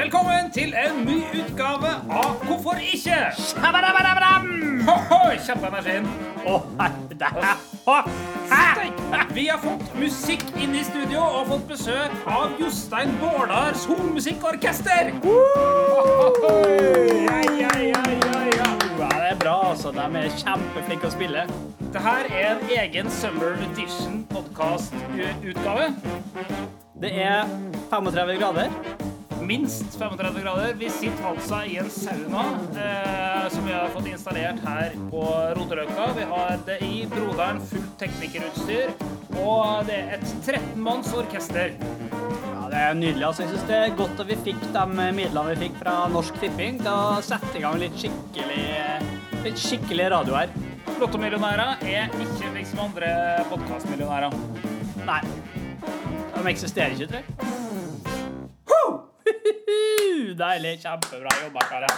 [0.00, 3.16] Velkommen til en ny utgave av Hvorfor ikke?
[7.84, 7.98] Hæ?
[8.46, 9.34] Steik.
[9.34, 15.10] Vi har fått musikk inn i studio og fått besøk av Jostein Bårdars hornmusikkorkester.
[17.26, 18.70] Ja, ja, ja, ja, ja.
[19.00, 19.92] Ja, det er bra, altså.
[19.92, 21.44] De er kjempeflinke å spille.
[21.82, 25.92] Dette er en egen Summer Edition podkast-utgave.
[27.04, 27.44] Det er
[27.92, 28.99] 35 grader.
[29.50, 30.74] Minst 35 grader.
[30.78, 32.42] Vi sitter altså i en sauna
[32.78, 35.24] eh, som vi har fått installert her på
[35.58, 36.04] Roterøkka.
[36.14, 38.92] Vi har det i Broderen fullt teknikerutstyr,
[39.42, 41.74] og det er et 13-manns orkester.
[41.82, 43.26] Ja, Det er nydelig.
[43.26, 43.42] altså.
[43.42, 44.86] Jeg synes Det er godt at vi fikk de
[45.18, 48.64] midlene vi fikk fra Norsk Tipping til å sette i gang litt skikkelig,
[49.48, 50.54] litt skikkelig radio her.
[51.02, 53.10] Lottomillionærer er ikke liksom andre
[53.50, 54.38] podkastmillionærer.
[55.10, 55.22] Nei.
[56.38, 57.89] De eksisterer ikke, tror jeg.
[60.40, 60.74] Deilig.
[60.82, 61.94] Kjempebra jobba, karer.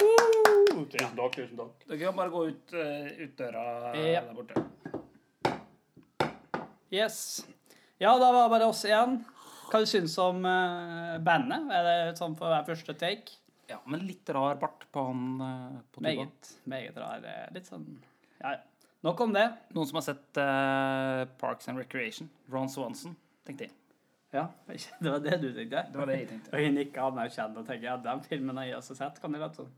[0.00, 1.82] Uh, Tusen takk, tusen takk.
[1.88, 3.64] Dere kan bare gå ut, uh, ut døra
[3.98, 4.22] Ja.
[4.24, 4.54] der borte.
[6.90, 7.18] Yes.
[8.00, 9.20] Ja, da var det bare oss igjen.
[9.70, 11.68] Hva du syns du om uh, bandet?
[11.70, 13.36] Er det sånn for hver første take?
[13.70, 16.08] Ja, men litt rar bart på han uh, på tuba.
[16.08, 16.54] Meget.
[16.72, 17.26] Meget rar.
[17.54, 17.86] Litt sånn
[18.40, 18.62] Ja, ja.
[19.06, 19.46] Nok om det.
[19.72, 20.36] Noen som har sett
[21.40, 22.26] Parks and Recreation?
[22.52, 23.14] Ron Swanson,
[23.48, 23.72] tenkte jeg.
[24.30, 24.46] Ja,
[25.00, 25.84] det var det du tenkte?
[25.90, 26.52] Det var det jeg tenkte.
[26.54, 29.18] Og jeg nikka anerkjent og tenkte ja, den filmen har jeg også sett.
[29.22, 29.72] Kan jeg late sånn?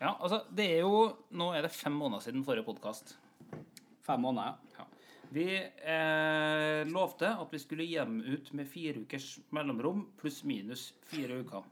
[0.00, 1.04] Ja, altså, det er jo
[1.38, 3.14] Nå er det fem måneder siden forrige podkast.
[4.04, 4.82] Fem måneder, ja.
[4.82, 4.88] Ja.
[5.34, 11.40] Vi eh, lovte at vi skulle hjem ut med fire ukers mellomrom pluss minus fire
[11.40, 11.64] uker.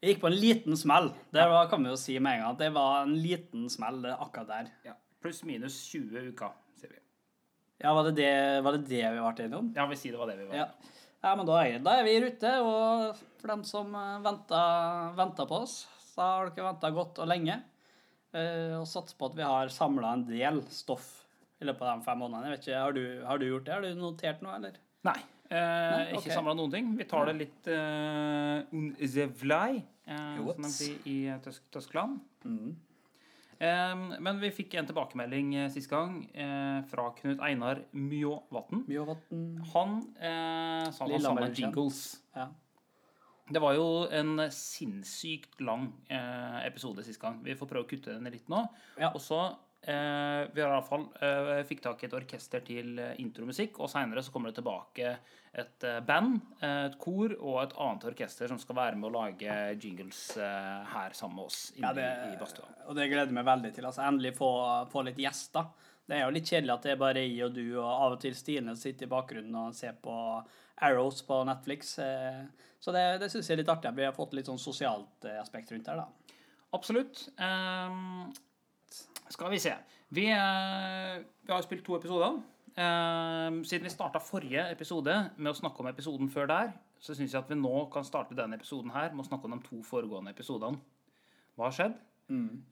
[0.00, 1.10] Jeg gikk på en liten smell.
[1.34, 2.58] Det var, kan vi jo si med en gang.
[2.58, 4.72] Det var en liten smell det, akkurat der.
[4.88, 4.96] Ja.
[5.22, 7.00] Pluss minus 20 uker, sier vi.
[7.84, 8.34] Ja, var det det,
[8.64, 9.72] var det, det vi ble enige om?
[9.76, 10.64] Ja, vi sier det var det vi var.
[10.64, 11.02] Ja.
[11.26, 12.52] Ja, men da er, da er vi i rute.
[12.62, 13.92] Og for dem som
[14.24, 17.60] venter på oss, så har dere venta godt og lenge.
[18.36, 21.06] Eh, og satser på at vi har samla en del stoff
[21.60, 22.50] i løpet av de fem månedene.
[22.50, 23.74] Jeg vet ikke, Har du, har du gjort det?
[23.74, 24.80] Har du notert noe, eller?
[25.08, 25.18] Nei.
[25.46, 26.18] Eh, ok.
[26.18, 26.90] Ikke samla noen ting.
[26.98, 29.78] Vi tar det litt uh, un the fly,
[30.10, 32.18] eh, som de sier i eh, Tyskland.
[32.44, 32.74] Mhm.
[33.58, 38.84] Eh, men vi fikk en tilbakemelding eh, sist gang eh, fra Knut Einar Mjåvatn.
[39.72, 42.02] Han eh, sa han savna jingles.
[42.36, 42.50] Ja.
[43.46, 47.38] Det var jo en sinnssykt lang eh, episode sist gang.
[47.46, 48.64] Vi får prøve å kutte den litt nå.
[48.98, 49.12] Ja.
[49.14, 49.38] Og så
[49.82, 54.22] eh, Vi har iallfall eh, fikk tak i et orkester til eh, intromusikk, og seinere
[54.22, 55.16] så kommer det tilbake
[55.56, 60.36] et band, et kor og et annet orkester som skal være med å lage jingles
[60.36, 62.66] eh, her sammen med oss inne Ja, det, i, badstua.
[62.90, 63.86] og det gleder jeg meg veldig til.
[63.88, 64.50] Altså, endelig få,
[64.92, 65.70] få litt gjester.
[66.06, 68.20] Det er jo litt kjedelig at det er bare jeg og du og av og
[68.22, 70.12] til Stine sitter i bakgrunnen og ser på
[70.84, 71.94] Arrows på Netflix.
[71.96, 73.94] Så det, det syns jeg er litt artig.
[73.96, 76.36] Vi har fått litt sånn sosialt aspekt rundt her, da.
[76.76, 77.24] Absolutt.
[77.40, 78.28] Ehm,
[79.32, 79.72] skal vi se.
[80.14, 82.40] Vi, eh, vi har spilt to episoder.
[82.76, 87.32] Ehm, siden vi starta forrige episode med å snakke om episoden før der, så syns
[87.32, 89.82] jeg at vi nå kan starte denne episoden her med å snakke om de to
[89.82, 90.78] foregående episodene.
[91.56, 91.94] Hva har skjedd?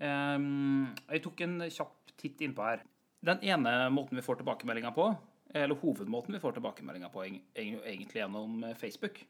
[0.00, 2.82] Ehm, jeg tok en kjapp titt innpå her.
[3.24, 5.06] Den ene måten vi får tilbakemeldinger på,
[5.54, 7.40] eller hovedmåten vi får tilbakemeldinger på, er
[7.86, 9.22] egentlig gjennom eh, Facebook.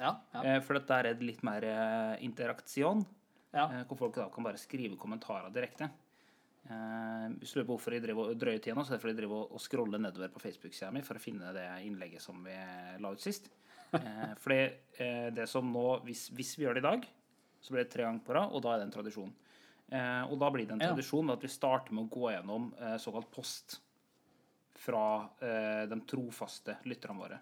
[0.00, 3.04] Ja, ja, Eh, For dette er litt mer eh, interaksjon.
[3.52, 3.66] ja.
[3.70, 5.90] Eh, Hvor folk da kan bare skrive kommentarer direkte.
[6.68, 9.02] Eh, Hvis du lurer på hvorfor jeg driver og drøyer tida nå, så er det
[9.04, 12.42] fordi jeg driver og- scroller nedover på Facebook-sida mi for å finne det innlegget som
[12.44, 12.52] vi
[13.00, 13.48] la ut sist.
[13.92, 14.58] Eh, Fordi
[15.00, 17.06] eh, det som nå, hvis, hvis vi gjør det i dag,
[17.60, 19.32] så blir det tre ganger på rad, og da er det en tradisjon.
[19.90, 20.92] Eh, Og da blir det en Ja.
[20.94, 23.80] tradisjon at vi starter med å gå gjennom eh, såkalt post
[24.76, 27.38] fra eh, de trofaste lytterne våre.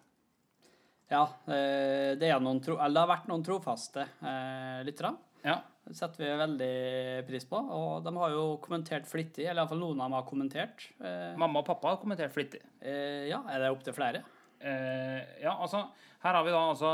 [1.11, 5.17] ja eh, det, er noen tro, det har vært noen trofaste eh, lyttere.
[5.45, 6.73] Ja, Det setter vi veldig
[7.29, 7.59] pris på.
[7.73, 10.85] Og de har jo kommentert flittig, eller iallfall noen av dem har kommentert.
[11.01, 12.61] Eh, Mamma og pappa har kommentert flittig.
[12.83, 14.21] eh, ja, er det opptil flere?
[14.61, 15.87] Eh, ja, altså
[16.19, 16.89] Her har vi da altså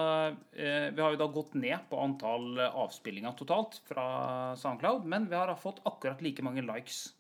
[0.53, 5.35] eh, Vi har jo da gått ned på antall avspillinger totalt fra SoundCloud, men vi
[5.39, 7.15] har da fått akkurat like mange likes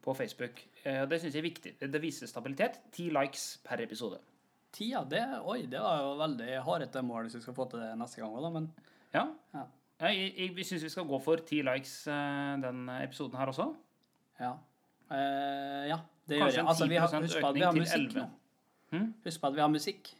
[0.00, 0.62] på Facebook.
[0.84, 1.72] Eh, det syns jeg er viktig.
[1.82, 2.78] Det, viser stabilitet.
[2.94, 4.20] Ti likes per episode.
[4.72, 7.90] Tida, det Oi, det var jo veldig hardete mål hvis vi skal få til det
[8.00, 8.50] neste gang òg, da.
[8.54, 8.70] Men
[9.12, 9.26] Ja.
[9.52, 9.66] Ja.
[10.02, 13.70] Ja, jeg, jeg, syns vi skal gå for ti likes eh, den episoden her også.
[14.40, 14.56] ja.
[15.12, 16.68] Uh, ja, det Kanskje gjør jeg.
[16.72, 18.20] Altså, vi har, 10% husk på at vi har musikk 11.
[18.22, 18.28] nå.
[18.92, 19.08] Hmm?
[19.26, 20.12] Husk på at vi har musikk.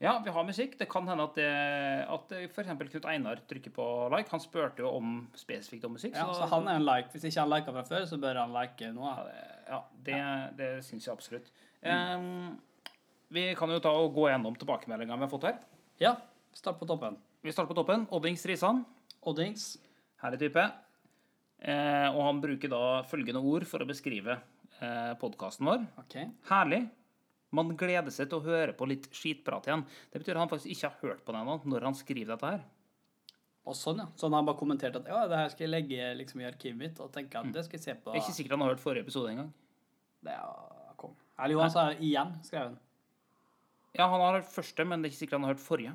[0.00, 0.78] Ja, vi har musikk.
[0.80, 1.48] Det kan hende at, det,
[2.08, 2.70] at f.eks.
[2.92, 3.84] Knut Einar trykker på
[4.14, 4.32] like.
[4.32, 6.14] Han spurte jo om spesifikt om musikk.
[6.16, 7.12] Ja, så han er en like.
[7.12, 9.10] Hvis ikke han liker fra før, så bør han like nå.
[9.68, 11.52] Ja, det, ja, det, syns jeg absolutt.
[11.84, 12.56] Ehm,
[13.28, 15.60] vi kan jo ta og gå gjennom tilbakemeldingene vi har fått her.
[16.00, 16.14] Ja,
[16.56, 17.20] start på toppen.
[17.44, 18.08] Vi starter på toppen.
[18.16, 18.86] Oddings Risan.
[19.28, 19.74] Oddings.
[20.22, 20.64] Herlig type.
[21.60, 24.38] Eh, og han bruker da følgende ord for å beskrive
[24.80, 25.84] eh, podkasten vår.
[26.04, 26.30] Okay.
[26.48, 26.86] Herlig.
[27.56, 29.82] Man gleder seg til å høre på litt skitprat igjen.
[30.12, 32.52] Det betyr at han faktisk ikke har hørt på det ennå når han skriver dette
[32.54, 32.60] her.
[33.68, 34.06] Og sånn, ja.
[34.16, 36.78] Så han har bare kommentert at ja, det her skal jeg legge liksom i arkivet
[36.78, 38.14] mitt, og tenke at det skal jeg se på.
[38.14, 39.50] Jeg er ikke sikkert han har hørt forrige episode engang.
[40.24, 41.12] Det er, kom.
[41.36, 42.78] Erlend Johan sa igjen, skrev han.
[43.98, 45.92] Ja, han har hørt første, men det er ikke sikkert han har hørt forrige.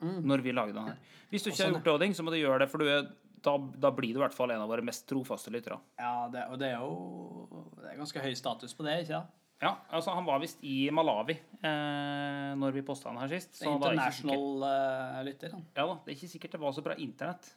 [0.00, 1.00] Når vi lager den her.
[1.30, 3.10] Hvis du ikke har sånn, gjort det, så må du gjøre det, for du er,
[3.44, 3.52] da,
[3.84, 5.78] da blir du i hvert fall en av våre mest trofaste lyttere.
[6.00, 9.36] Ja, det, og det er jo det er ganske høy status på det, ikke sant?
[9.60, 13.58] Ja, altså Han var visst i Malawi eh, når vi posta den her sist.
[13.58, 15.52] Sikkert- international eh, lytter.
[15.52, 15.66] han.
[15.76, 17.50] ja da, Det er ikke sikkert det var så bra internett.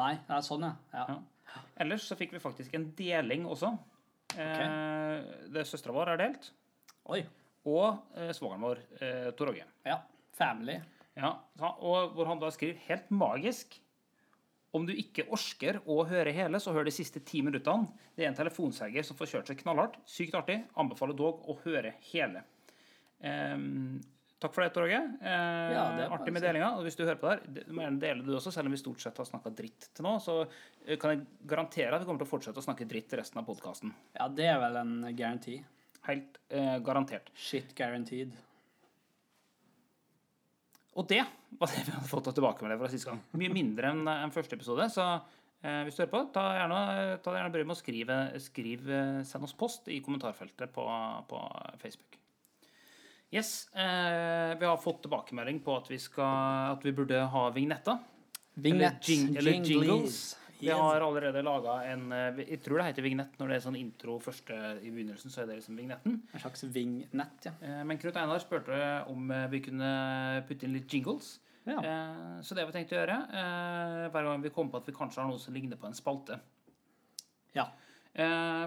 [0.00, 0.74] Nei, det er sånn, ja.
[0.94, 1.18] ja.
[1.48, 1.62] Ja.
[1.84, 3.74] Ellers så fikk vi faktisk en deling også.
[4.36, 6.50] Eh, det Søstera vår er delt.
[7.12, 7.22] Oi.
[7.68, 9.64] Og eh, svogeren vår, eh, Tor Åge.
[9.88, 9.98] Ja.
[10.38, 10.78] Family.
[11.18, 11.32] Ja,
[11.82, 13.74] og hvor han da skriver helt magisk
[14.76, 17.88] Om du ikke orsker å høre hele, så hør de siste ti minuttene.
[18.14, 19.96] Det er en telefonselger som får kjørt seg knallhardt.
[20.06, 20.58] Sykt artig.
[20.78, 22.42] Anbefaler dog å høre hele.
[23.24, 23.96] Ehm,
[24.38, 24.98] takk for det, Tor Åge.
[25.22, 26.68] Eh, Ja, det artig med delinga.
[26.76, 28.82] Og hvis du hører på der, du må gjerne dele du også, selv om vi
[28.82, 30.12] stort sett har snakka dritt til nå.
[30.20, 30.36] Så
[30.86, 33.48] eh, kan jeg garantere at vi kommer til å fortsette å snakke dritt resten av
[33.48, 33.94] podkasten.
[34.20, 35.56] Ja, det er vel en garanti.
[36.06, 37.32] Helt eh, garantert.
[37.34, 38.36] Shit guaranteed.
[40.96, 41.20] Og det
[41.58, 43.20] var det vi hadde fått av tilbakemeldinger fra sist gang.
[43.38, 44.88] Mye mindre enn en første episode.
[44.92, 46.80] Så eh, hvis du hører på, ta gjerne,
[47.24, 50.86] ta gjerne bryet med å skrive, skriv, eh, send oss post i kommentarfeltet på,
[51.30, 51.42] på
[51.82, 52.18] Facebook.
[53.30, 58.00] Yes, eh, Vi har fått tilbakemelding på at vi, skal, at vi burde ha vignetter.
[58.58, 59.02] Vignett.
[59.04, 60.22] Eller, jing, eller jingles.
[60.60, 63.76] Vi har allerede laga en eh, Jeg tror det heter vignett når det er sånn
[63.78, 65.30] intro første i begynnelsen.
[65.30, 66.16] så er det liksom vignetten.
[66.34, 67.52] En slags vignett, ja.
[67.62, 68.78] Eh, Men Knut Einar spurte
[69.12, 69.90] om eh, vi kunne
[70.48, 71.36] putte inn litt jingles.
[71.68, 71.82] Ja.
[72.40, 73.16] Så det har vi tenkt å gjøre.
[74.08, 76.38] Hver gang vi kommer på at vi kanskje har noe som ligner på en spalte.
[77.52, 77.66] ja.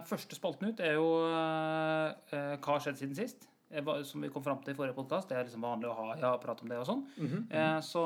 [0.05, 3.47] Første spalten ut er jo Hva har skjedd siden sist?
[3.71, 5.29] Eh, Som vi kom fram til i forrige podkast.
[5.29, 7.03] Det er liksom vanlig å ha ja, prat om det og sånn.
[7.49, 8.03] Eh, Så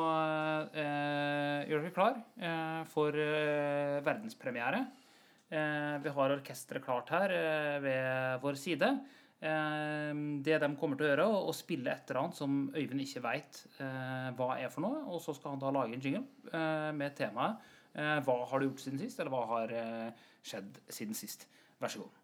[0.75, 4.83] eh, gjør dere klar eh, for eh, verdenspremiere.
[5.49, 7.29] Eh, Vi har orkesteret klart her
[7.81, 8.91] ved vår side.
[9.45, 13.59] Det de kommer til å gjøre, å spille et eller annet som Øyvind ikke veit
[14.39, 15.03] hva er for noe.
[15.11, 17.59] Og så skal han da lage en jingle eh, med temaet
[17.93, 19.19] eh, Hva har du gjort siden sist?
[19.19, 19.75] Eller hva har
[20.45, 21.45] skjedd siden sist?
[21.83, 22.15] Vær så god.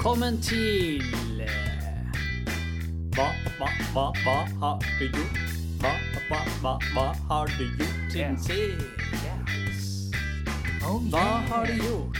[0.00, 1.02] Velkommen til
[1.44, 1.48] eh,
[3.12, 3.26] Hva,
[3.58, 5.36] hva, hva, hva har du gjort?
[5.82, 5.90] Hva,
[6.30, 10.16] hva, hva, hva har du gjort siden sist?
[10.88, 12.16] Oh, Hva har du gjort?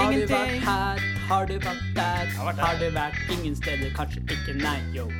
[0.00, 1.06] Har du vært her?
[1.28, 2.34] Har du vært der?
[2.64, 3.92] har du vært ingen steder?
[4.00, 4.56] Kanskje ikke?
[4.64, 5.10] Nei, yo.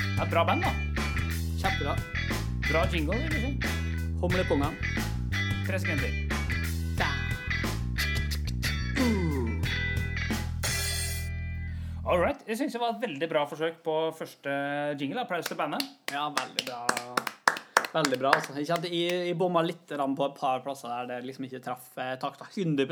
[0.00, 0.72] Det er bra band, da.
[1.60, 2.00] Kjempebra.
[2.72, 3.20] Bra jingle.
[3.36, 3.58] si.
[4.24, 4.94] Humlepungene.
[5.68, 6.23] Tre sekunder
[12.14, 12.42] All right.
[12.46, 14.52] Jeg syns det var et veldig bra forsøk på første
[15.00, 15.24] jingle.
[15.24, 15.82] Applaus til bandet.
[16.14, 16.84] Ja, veldig bra.
[17.94, 18.30] Veldig bra.
[18.34, 18.54] altså.
[18.58, 21.88] Jeg kjente jeg, jeg bomma litt på et par plasser der det liksom ikke traff
[21.98, 22.86] eh, takta 100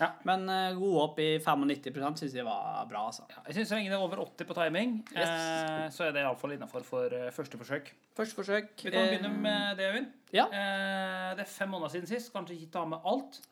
[0.00, 0.08] Ja.
[0.26, 3.04] Men eh, gode opp i 95 syns jeg var bra.
[3.06, 3.22] altså.
[3.46, 5.30] Jeg syns så lenge det er over 80 på timing, Yes.
[5.30, 7.90] eh, så er det iallfall innafor for eh, første forsøk.
[8.18, 8.70] Første forsøk.
[8.82, 10.10] Vi kan begynne eh, med det, Øyvind.
[10.34, 10.46] Ja.
[10.50, 12.32] Eh, det er fem måneder siden sist.
[12.34, 13.42] Kanskje ikke ta med alt.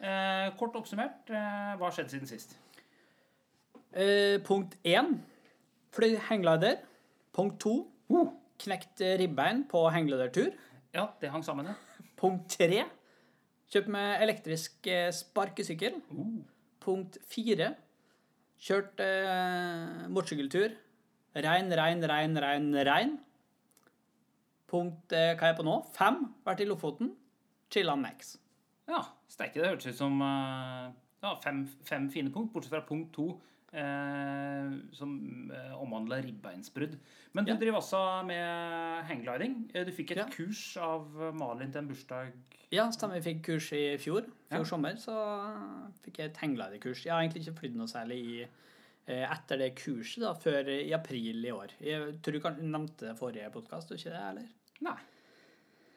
[0.00, 2.54] Eh, kort oppsummert, hva har skjedd siden sist?
[3.92, 5.20] Eh, punkt én
[5.94, 6.80] fly hangglider.
[7.32, 8.26] Punkt to Uh.
[8.58, 10.50] knekt ribbein på hangglidertur.
[10.92, 11.74] Ja, det hang sammen, ja.
[12.18, 12.84] Punkt tre
[13.70, 16.00] kjøpt med elektrisk eh, sparkesykkel.
[16.10, 16.42] Uh.
[16.82, 17.74] Punkt fire
[18.60, 20.74] kjørt eh, motorsykkeltur.
[21.38, 23.18] Rein, rein, rein, rein, rein.
[24.70, 25.76] Punkt eh, hva er jeg på nå?
[25.94, 26.24] Fem.
[26.46, 27.14] Vært i Lofoten.
[27.70, 28.34] Chilla Max.
[28.90, 29.60] Ja, steike.
[29.60, 30.90] Det hørtes ut som uh,
[31.22, 33.28] ja, fem, fem fine punkt, bortsett fra punkt to,
[33.72, 36.96] eh, som eh, omhandler ribbeinsbrudd.
[37.32, 37.58] Men du Ja.
[37.58, 39.70] driver også med hanggliding.
[39.74, 40.26] Eh, Du fikk et Ja.
[40.28, 42.32] kurs av Malin til en bursdag.
[42.72, 43.20] Ja, stemmer.
[43.20, 44.22] Vi fikk kurs i fjor.
[44.50, 44.64] Fjor Ja.
[44.64, 45.14] sommer så
[46.04, 47.04] fikk jeg et hanggliderkurs.
[47.04, 48.46] Jeg har egentlig ikke flydd noe særlig i,
[49.08, 51.68] eh, etter det kurset da, før i april i år.
[51.80, 54.22] Jeg tror du kanskje nevnte det forrige podkast, ikke det?
[54.30, 54.48] eller?
[54.80, 54.96] Nei.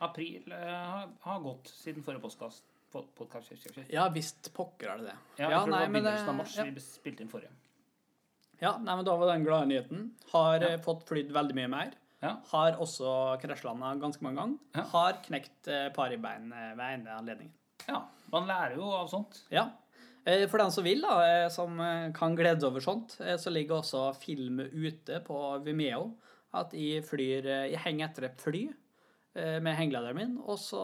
[0.02, 2.64] April eh, har, har gått siden forrige podkast.
[2.94, 3.50] Podcast,
[3.90, 5.16] Ja visst pokker er det det.
[5.40, 6.64] ja, jeg Ja, tror nei, det var begynnelsen av mars ja.
[6.66, 7.50] vi spilte inn forrige.
[8.64, 10.06] Ja, nei, men da var den glade nyheten.
[10.32, 10.70] Har Ja.
[10.74, 11.92] eh, fått flydd veldig mye mer.
[12.24, 12.38] Ja.
[12.54, 14.60] Har også krasjlanda ganske mange ganger.
[14.78, 14.84] Ja.
[14.94, 17.54] Har knekt eh, par i bein eh, ved ene anledningen.
[17.90, 18.02] ja.
[18.32, 19.44] Man lærer jo av sånt.
[19.52, 19.68] Ja.
[20.50, 21.76] For den som vil, da, som
[22.16, 26.16] kan glede seg over sånt, så ligger også film ute på Vimeo.
[26.56, 28.64] At jeg flyr Jeg henger etter et fly
[29.36, 30.80] med hengelederen min, og så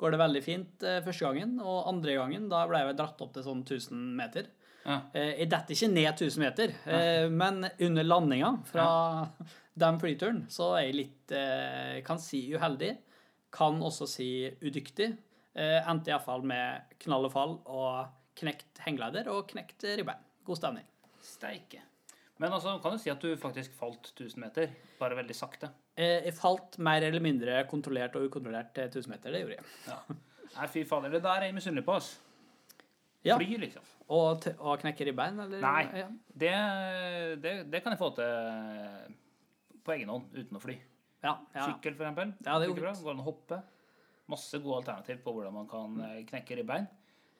[0.00, 1.60] går det veldig fint første gangen.
[1.60, 4.48] Og andre gangen, da ble jeg dratt opp til sånn 1000 meter.
[4.86, 5.00] Ja.
[5.12, 8.86] Eh, Jeg detter ikke ned 1000 meter, eh, men under landinga fra
[9.82, 12.94] den flyturen, så er jeg litt eh, Kan si uheldig.
[13.52, 14.30] Kan også si
[14.62, 15.10] udyktig.
[15.60, 18.06] Endte iallfall med knall og fall og
[18.38, 20.20] knekt hengeleder og knekt ribbein.
[20.46, 20.86] God stemning.
[21.26, 21.80] Steike.
[22.38, 24.70] Men altså, kan du si at du faktisk falt 1000 meter,
[25.00, 25.68] bare veldig sakte?
[25.98, 29.34] Jeg falt mer eller mindre kontrollert og ukontrollert til 1000 meter.
[29.34, 29.66] Det gjorde jeg.
[29.90, 29.98] Ja.
[30.54, 32.12] Nei, fy fader, det der er jeg misunnelig på, oss.
[33.26, 33.36] Ja.
[33.36, 33.82] Fly, liksom.
[34.10, 35.60] Og, og knekke ribbein, eller?
[35.62, 35.82] Nei.
[36.00, 36.06] Ja.
[36.42, 36.54] Det,
[37.44, 39.18] det, det kan jeg få til
[39.86, 40.74] på egen hånd, uten å fly.
[41.22, 41.66] Ja, ja.
[41.68, 42.32] Sykkel, for eksempel.
[42.46, 42.70] Ja, det.
[42.74, 43.60] Går an å hoppe.
[44.30, 46.86] Masse gode alternativ på hvordan man kan eh, knekke ribbein.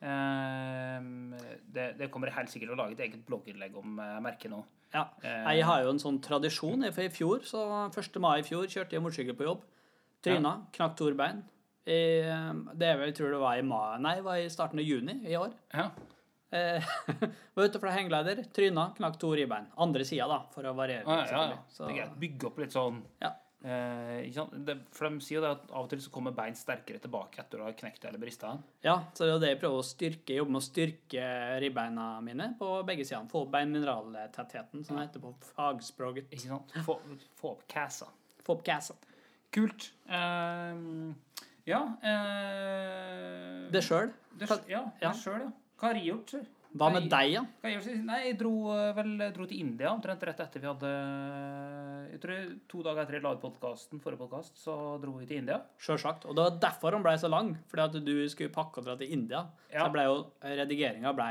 [0.00, 1.34] Ehm,
[1.70, 4.52] det, det kommer jeg helt sikkert til å lage et eget blogginnlegg om eh, merket
[4.52, 4.60] nå.
[4.94, 5.04] Ja.
[5.22, 6.86] Eh, Jeg har jo en sånn tradisjon.
[6.90, 8.18] For I fjor, så 1.
[8.22, 9.66] mai i fjor kjørte jeg motorsykkel på jobb.
[10.24, 11.42] Tryna, knakk to bein.
[11.88, 12.00] I,
[12.76, 15.54] Det jeg tror det var i mai, nei, var i starten av juni i år.
[15.72, 15.86] Ja.
[16.52, 16.82] Eh,
[17.54, 19.68] var ute fra hengeleder, tryna, knakk to ribbein.
[19.78, 21.04] Andre sida, da, for å variere.
[21.06, 21.58] Ah, ja, ja, ja.
[21.70, 22.18] Så- Det er greit.
[22.24, 23.30] Bygge opp litt sånn Ja.
[23.62, 24.24] eh?
[24.66, 27.38] Det, For de sier jo det at av og til så kommer bein sterkere tilbake
[27.44, 28.54] etter å ha knekt eller brista.
[28.82, 30.34] Ja, så det er jo det jeg prøver å styrke.
[30.40, 33.28] Jobbe med å styrke ribbeina mine på begge sider.
[33.30, 36.30] Få opp beinmineraltettheten, som det heter på fagspråket.
[36.32, 36.72] Ikke sant?
[36.86, 36.98] Få,
[37.36, 38.06] få opp cassa.
[38.42, 38.96] Få opp gassen.
[39.52, 39.90] Kult.
[40.08, 41.14] Ehm,
[41.66, 44.10] ja eh, Det sjøl.
[44.40, 45.10] Ja, ja.
[45.12, 45.50] det sjøl, ja.
[45.80, 46.34] Hva har jeg gjort?
[46.70, 47.40] Hva med deg, ja?
[47.66, 47.94] Jeg?
[48.06, 50.90] Nei, jeg dro eh, vel dro til India omtrent rett etter vi hadde
[52.12, 55.40] Jeg tror to dager etter jeg la ut podkasten, forrige podkast, så dro vi til
[55.42, 55.56] India.
[55.82, 56.28] Sjølsagt.
[56.30, 57.50] Og det var derfor han ble så lang.
[57.72, 59.42] Fordi at du skulle pakke og dra til India.
[59.72, 59.82] Ja.
[59.88, 61.30] Så ble jo redigeringa ble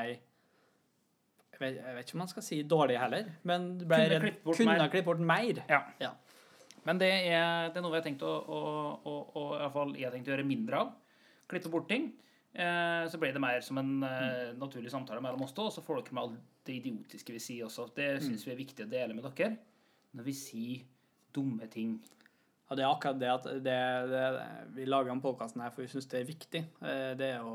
[1.59, 4.11] jeg vet, jeg vet ikke om man skal si dårlig heller, men det ble Kunne
[4.13, 5.57] red- klippet bort kunne klippet bort mer.
[5.67, 5.79] Ja.
[5.99, 6.11] Ja.
[6.87, 8.59] Men det er, det er noe vi har tenkt å, å,
[9.03, 9.43] å, å
[9.99, 10.93] jeg har tenkt å gjøre mindre av.
[11.51, 12.05] Klippe bort ting.
[12.53, 15.83] Eh, så ble det mer som en eh, naturlig samtale mellom oss to, og så
[15.85, 17.89] får dere med alt det idiotiske vi sier også.
[17.95, 19.51] Det syns vi er viktig å dele med dere
[20.17, 20.81] når vi sier
[21.33, 21.99] dumme ting.
[22.69, 23.75] Ja, det er akkurat det at det,
[24.09, 24.23] det,
[24.75, 26.63] vi lager denne podkasten her for vi syns det er viktig.
[26.81, 27.53] Eh, Det er, jo,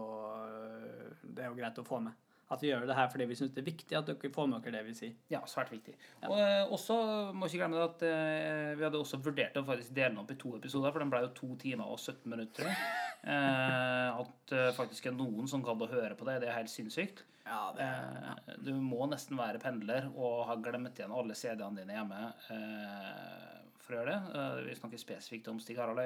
[1.22, 2.14] det er jo greit å få med.
[2.52, 4.64] At vi gjør det her fordi vi syns det er viktig at dere får med
[4.64, 5.14] dere det vi sier.
[5.32, 5.94] Ja, svært viktig.
[6.28, 6.96] Og eh, også
[7.32, 10.38] må ikke glemme at eh, vi hadde også vurdert å faktisk dele den opp i
[10.40, 12.70] to episoder, for den ble jo to timer og 17 minutter.
[13.24, 17.22] Eh, at eh, faktisk er noen som å høre på det, det er helt sinnssykt.
[17.46, 22.20] Ja, Eh, du må nesten være pendler og ha glemt igjen alle CD-ene dine hjemme
[22.52, 24.44] eh, for å gjøre det.
[24.68, 26.04] Vi snakker spesifikt om Stig Harald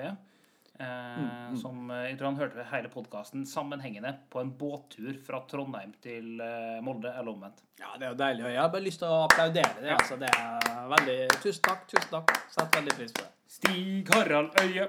[0.79, 5.91] Eh, Som eh, jeg tror han hørte hele podkasten sammenhengende på en båttur fra Trondheim
[6.05, 7.65] til eh, Molde, eller omvendt.
[7.81, 8.45] Ja, det er jo deilig.
[8.53, 9.91] Jeg har bare lyst til å applaudere det.
[9.97, 10.19] altså.
[10.23, 11.83] Det er veldig Tusen takk.
[11.91, 12.33] tusen takk.
[12.55, 13.33] Setter veldig pris på det.
[13.49, 14.87] Stig Harald Øye.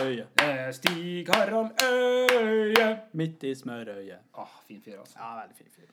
[0.00, 0.26] Øye.
[0.72, 2.88] Stig Harald Øye.
[3.18, 4.24] Midt i smørøyet.
[4.38, 5.18] Ah, fin fyr, altså.
[5.20, 5.88] Ja, veldig fin fyr.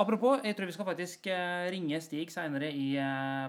[0.00, 1.26] Apropos, jeg tror vi skal faktisk
[1.74, 2.94] ringe Stig seinere i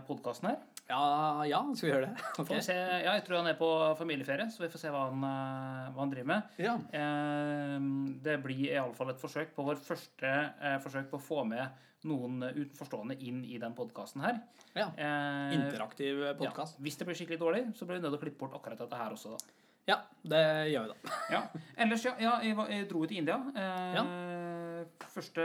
[0.10, 0.60] podkasten her.
[0.88, 2.25] Ja, ja, skal vi gjøre det?
[2.51, 5.24] Vi se, ja, jeg tror han er på familieferie, så vi får se hva han,
[5.25, 6.51] eh, hva han driver med.
[6.62, 6.75] Ja.
[7.00, 7.88] Eh,
[8.27, 12.38] Det blir iallfall et forsøk på vår første eh, forsøk på å få med noen
[12.51, 14.38] utenforstående inn i den podkasten her.
[14.77, 14.92] ja.
[14.94, 16.77] Eh, Interaktiv podkast.
[16.77, 18.77] Ja, hvis det blir skikkelig dårlig, så blir vi nødt til å klippe bort akkurat
[18.86, 19.62] dette her også, da.
[19.89, 19.98] Ja.
[20.25, 21.15] det gjør vi da.
[21.36, 21.42] Ja.
[21.82, 23.39] Ellers, ja, ja jeg, var, jeg dro til India.
[23.58, 25.42] Eh, Første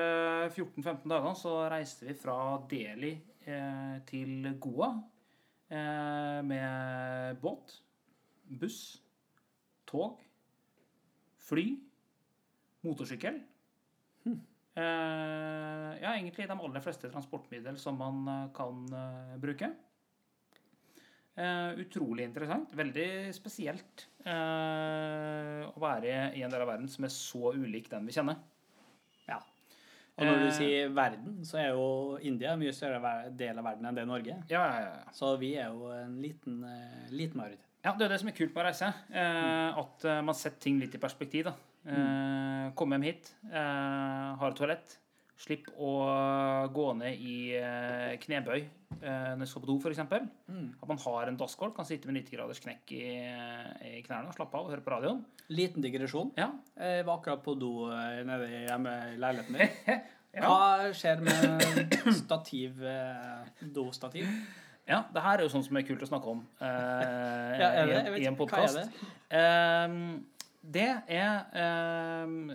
[0.53, 2.37] 14-15 dagene så reiste vi fra
[2.69, 3.15] Delhi
[3.49, 5.10] eh, til Goa eh,
[5.71, 7.77] med båt,
[8.59, 8.81] buss,
[9.87, 10.19] tog,
[11.47, 11.65] fly,
[12.83, 13.39] motorsykkel.
[14.79, 19.71] Eh, ja, egentlig de aller fleste transportmiddel som man eh, kan eh, bruke.
[21.41, 22.73] Eh, utrolig interessant.
[22.79, 28.07] Veldig spesielt eh, å være i en del av verden som er så ulik den
[28.07, 28.39] vi kjenner.
[30.21, 30.53] Og når du Eh.
[30.53, 34.31] sier verden, så er jo India en mye større del av verden enn det Norge
[34.35, 34.43] er.
[34.51, 35.11] Ja, ja, ja.
[35.17, 37.65] Så vi er jo en liten, eh, liten majoritet.
[37.85, 38.93] ja, det er det som er kult med å reise.
[39.11, 41.45] Eh, at eh, man setter ting litt i perspektiv.
[41.45, 41.55] da.
[41.87, 42.75] Mm.
[42.77, 44.99] Komme hjem hit, har toalett.
[45.41, 45.91] Slipp å
[46.75, 50.01] gå ned i eh, knebøy eh, når du skal på do, f.eks.
[50.05, 53.05] At man har en dasskål, kan sitte med 90 graders knekk i,
[53.89, 55.23] i knærne og slappe av og høre på radioen.
[55.49, 56.35] Liten digresjon.
[56.37, 59.79] Ja, Jeg var akkurat på do eh, nede hjemme i leiligheten min.
[60.37, 60.43] ja.
[60.45, 64.29] Hva skjer med stativ, eh, dostativ?
[64.91, 67.97] Ja, det her er jo sånn som er kult å snakke om eh, Ja, i,
[67.97, 68.77] en, i en podkast.
[68.77, 69.09] Det?
[69.41, 69.97] er
[70.61, 72.51] det er ehm,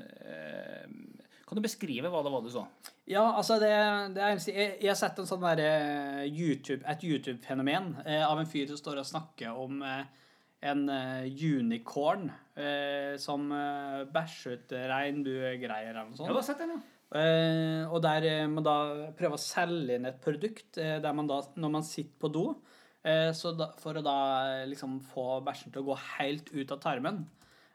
[1.45, 2.63] Kan du beskrive hva det var du så?
[3.05, 3.69] Ja, altså det,
[4.15, 8.41] det er, jeg, jeg har sett en sånn der, eh, YouTube, et YouTube-fenomen eh, av
[8.41, 10.07] en fyr som står og snakker om eh,
[10.65, 13.45] en eh, unicorn eh, som
[14.15, 16.31] bæsjer ut regnbuegreier eller noe sånt.
[16.31, 16.83] Jeg har sett den, ja.
[17.15, 18.75] Uh, og der uh, man da
[19.15, 22.47] prøver å selge inn et produkt uh, der man da, når man sitter på do,
[23.05, 24.19] så da, for å da
[24.65, 27.19] liksom få bæsjen til å gå helt ut av tarmen,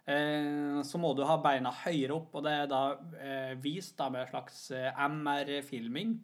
[0.06, 2.80] så må du ha beina høyere opp, og det er da
[3.20, 6.16] eh, vist da med en slags eh, MR-filming,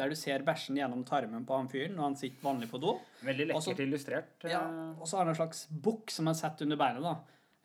[0.00, 2.94] der du ser bæsjen gjennom tarmen på han fyren når han sitter vanlig på do.
[3.26, 4.44] Veldig Også- lekkert illustrert.
[4.44, 4.62] eh, Ja,
[4.98, 7.16] og så har han en slags bukk som han setter under beinet, da.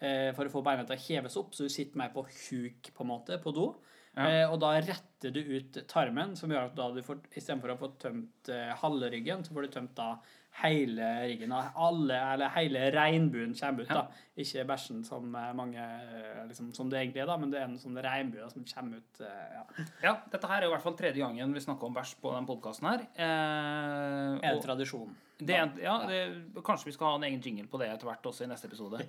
[0.01, 2.93] eh, For å få beina til å heves opp, så du sitter mer på huk,
[2.93, 3.75] på en måte, på do.
[4.17, 4.27] Ja.
[4.27, 7.77] Eh, og da retter du ut tarmen, som gjør at da du får, istedenfor å
[7.79, 10.17] få tømt eh, halve ryggen, så får du tømt da
[10.61, 11.51] hele riggen.
[11.53, 14.05] Alle, eller hele regnbuen kommer ut, da.
[14.39, 17.67] Ikke bæsjen som eh, mange eh, liksom, Som det egentlig er, da, men det er
[17.67, 19.21] en sånn regnbue som kommer ut.
[19.21, 19.63] eh, ja.
[20.03, 22.47] Ja, dette her er i hvert fall tredje gangen vi snakker om bæsj på den
[22.49, 23.05] podkasten her.
[23.15, 25.15] Eh, Er en tradisjon.
[25.39, 26.19] det er, ja, det,
[26.63, 29.01] kanskje vi skal ha en egen jingle på det etter hvert også i neste episode.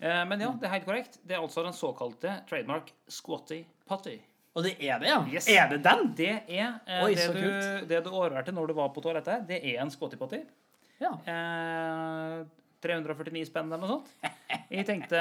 [0.00, 1.18] Eh, men ja, det er helt korrekt.
[1.24, 4.18] Det er altså den såkalte trademark squatty potty.
[4.56, 5.18] Og det er det, ja?
[5.30, 5.46] Yes.
[5.48, 6.08] Er det den?
[6.18, 9.60] Det er eh, Oi, det, du, det du overværte når du var på toalettet, det
[9.62, 10.40] er en squatty potty.
[11.00, 11.14] Ja.
[11.24, 12.42] Eh,
[12.84, 14.12] 349 spenn eller noe sånt.
[14.70, 15.20] Jeg tenkte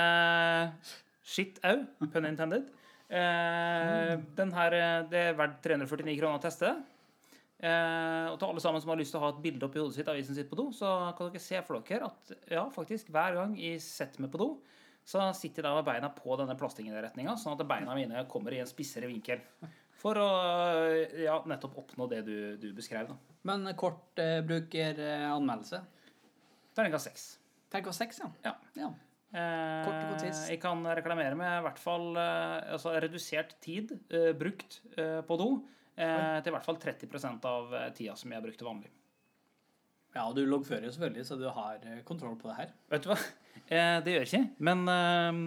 [1.26, 1.82] shit au,
[2.12, 2.70] pun intended.
[3.10, 6.74] Eh, den her, eh, det er verdt 349 kroner å teste.
[7.60, 9.98] Eh, og til alle sammen som har lyst til å ha et bilde oppi hodet
[9.98, 13.10] sitt av vi sitt på do, så kan dere se for dere at ja, faktisk
[13.12, 14.50] hver gang jeg setter meg på do,
[15.04, 18.62] så sitter jeg da med beina på denne plastingen-retninga, sånn at beina mine kommer i
[18.64, 19.42] en spissere vinkel.
[20.00, 20.28] For å
[21.20, 23.10] ja, nettopp oppnå det du, du beskrev.
[23.12, 23.18] da.
[23.50, 25.82] Men kort eh, bruker eh, anmeldelse.
[26.78, 27.26] Terningkast seks.
[27.72, 28.30] Terningkast seks, ja.
[28.48, 28.54] Ja.
[28.80, 28.92] ja.
[29.30, 30.46] Eh, Kort og konsis.
[30.50, 35.38] Jeg kan reklamere med i hvert fall eh, altså redusert tid eh, brukt eh, på
[35.42, 35.50] do.
[36.00, 38.92] Eh, til i hvert fall 30 av eh, tida som jeg brukte vanlig.
[40.16, 42.72] Ja, og du loggfører jo selvfølgelig, så du har eh, kontroll på det her.
[42.96, 43.20] Vet du hva?
[43.70, 44.64] Eh, det gjør jeg ikke.
[44.66, 45.40] Men eh,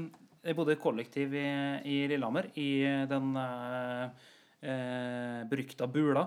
[0.44, 1.46] jeg bodde i kollektiv i,
[1.88, 4.28] i Lillehammer, i den eh,
[4.62, 6.24] eh, berykta Bula.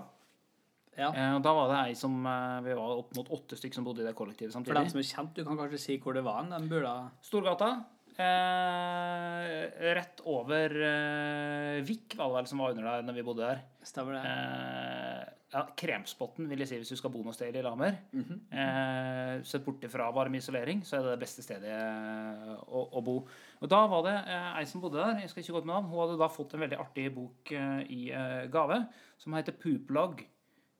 [0.96, 1.10] Ja.
[1.12, 3.88] Eh, og da var det ei som eh, Vi var opp mot åtte stykker som
[3.88, 4.72] bodde i det kollektivet samtidig.
[4.72, 6.48] For dem som er kjent, du kan kanskje si hvor det var?
[6.52, 6.96] Den Bula?
[7.26, 7.74] Storgata.
[8.16, 9.66] Eh,
[9.98, 13.64] rett over eh, Vik var det vel som var under der når vi bodde der.
[13.86, 14.22] Stemmer det?
[14.30, 17.98] Eh, ja, Kremspotten, vil jeg si, hvis du skal bo noe sted i Lillehammer.
[18.16, 18.40] Mhm.
[18.56, 23.04] eh, sett bort ifra varme isolering, så er det det beste stedet eh, å, å
[23.04, 23.20] bo.
[23.64, 25.74] Og da var det eh, ei som bodde der, jeg skal ikke gå ut med
[25.76, 28.82] navn, hun hadde da fått en veldig artig bok eh, i eh, gave,
[29.22, 30.24] som heter Pooplog.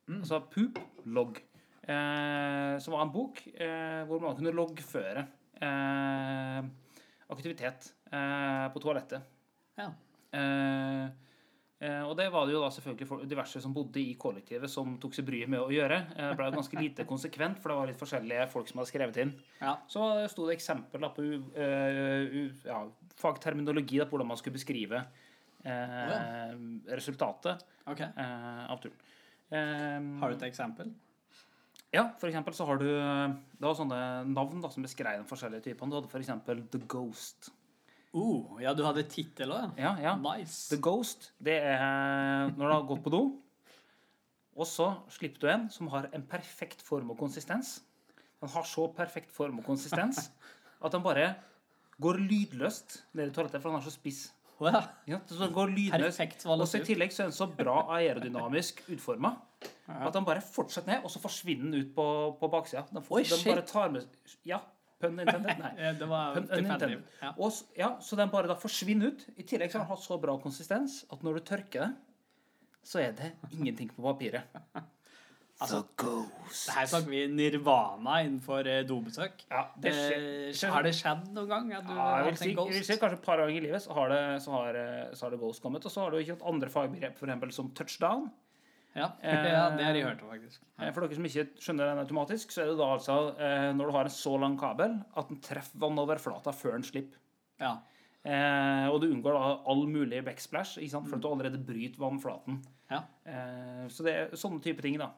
[0.06, 1.40] Altså Pooplog.
[1.86, 5.22] Eh, som var en bok eh, hvor man kunne loggføre
[5.62, 6.66] eh,
[7.30, 9.22] aktivitet eh, på toalettet.
[9.78, 9.92] Ja.
[10.34, 11.25] Eh,
[12.08, 15.26] og det var det jo da selvfølgelig diverse som bodde i kollektivet som tok seg
[15.28, 15.98] bryet med å gjøre.
[16.16, 19.20] Eh, Det ble ganske lite konsekvent, for det var litt forskjellige folk som hadde skrevet
[19.20, 19.34] inn.
[19.60, 19.74] ja.
[19.92, 22.80] Så sto det eksempel da, på eh, ja,
[23.20, 25.02] fagterminologi da, på hvordan man skulle beskrive
[25.68, 26.54] eh,
[26.96, 28.08] resultatet okay.
[28.08, 28.96] eh, av turen.
[29.52, 30.94] Eh, Har du et eksempel?
[31.92, 34.00] ja, for eksempel så har du Det var sånne
[34.32, 35.92] navn da, som beskrev de forskjellige typene.
[35.92, 37.52] Du hadde eksempel The Ghost.
[38.16, 40.14] Oh, ja, du hadde tittel òg, Ja, ja.
[40.16, 40.70] Nice.
[40.72, 43.20] The Ghost, det er når du har gått på do,
[44.56, 47.74] og så slipper du en som har en perfekt form og konsistens.
[48.40, 50.30] Den har så perfekt form og konsistens
[50.84, 51.34] at den bare
[52.00, 54.22] går lydløst ned i toalettet, for den er så spiss.
[54.56, 54.80] Å, ja.
[55.12, 56.16] Ja, så den går lydløst.
[56.16, 59.34] Perfekt Og så i tillegg så er den så bra aerodynamisk utforma
[59.86, 62.06] at den bare fortsetter ned, og så forsvinner den ut på,
[62.40, 62.86] på baksida.
[62.92, 64.08] Den, får- Oi, den bare tar med
[64.48, 64.62] Ja,
[65.00, 65.58] pun intended.
[65.60, 65.72] Nei.
[65.86, 66.90] Eh, Det var tilfeldig.
[67.22, 67.34] Ja.
[67.36, 69.26] Og, ja, så den bare da forsvinner ut.
[69.36, 71.92] I tillegg så har den hatt så bra konsistens at når du tørker det,
[72.86, 74.44] så er det ingenting på papiret.
[75.56, 76.66] Altså, The ghost.
[76.68, 79.46] Her snakker vi nirvana innenfor eh, dobesøk.
[79.48, 80.72] Ja, det skjer, skjer.
[80.74, 82.68] har det skjedd noen gang at du Ja, har hatt si, ghost?
[82.74, 85.14] jeg vil si kanskje et par ganger i livet så har det, så har, eh,
[85.16, 85.86] så har det ghost kommet.
[85.88, 87.56] Og så har du ikke hatt andre fagbegrep, f.eks.
[87.56, 88.26] som touchdown.
[88.96, 90.62] Ja, Eh, ja, det har jeg hørt om, faktisk.
[90.80, 93.90] Eh, For dere som ikke skjønner den automatisk, så er det da altså eh, når
[93.90, 97.20] du har en så lang kabel at den treffer vannoverflata før den slipper.
[97.60, 97.74] Ja.
[98.26, 101.06] Eh, og du unngår da all mulig backsplash, ikke sant?
[101.10, 102.62] for at du allerede bryter vannflaten.
[102.90, 103.02] Ja.
[103.28, 105.10] Eh, så det er sånne type ting, da.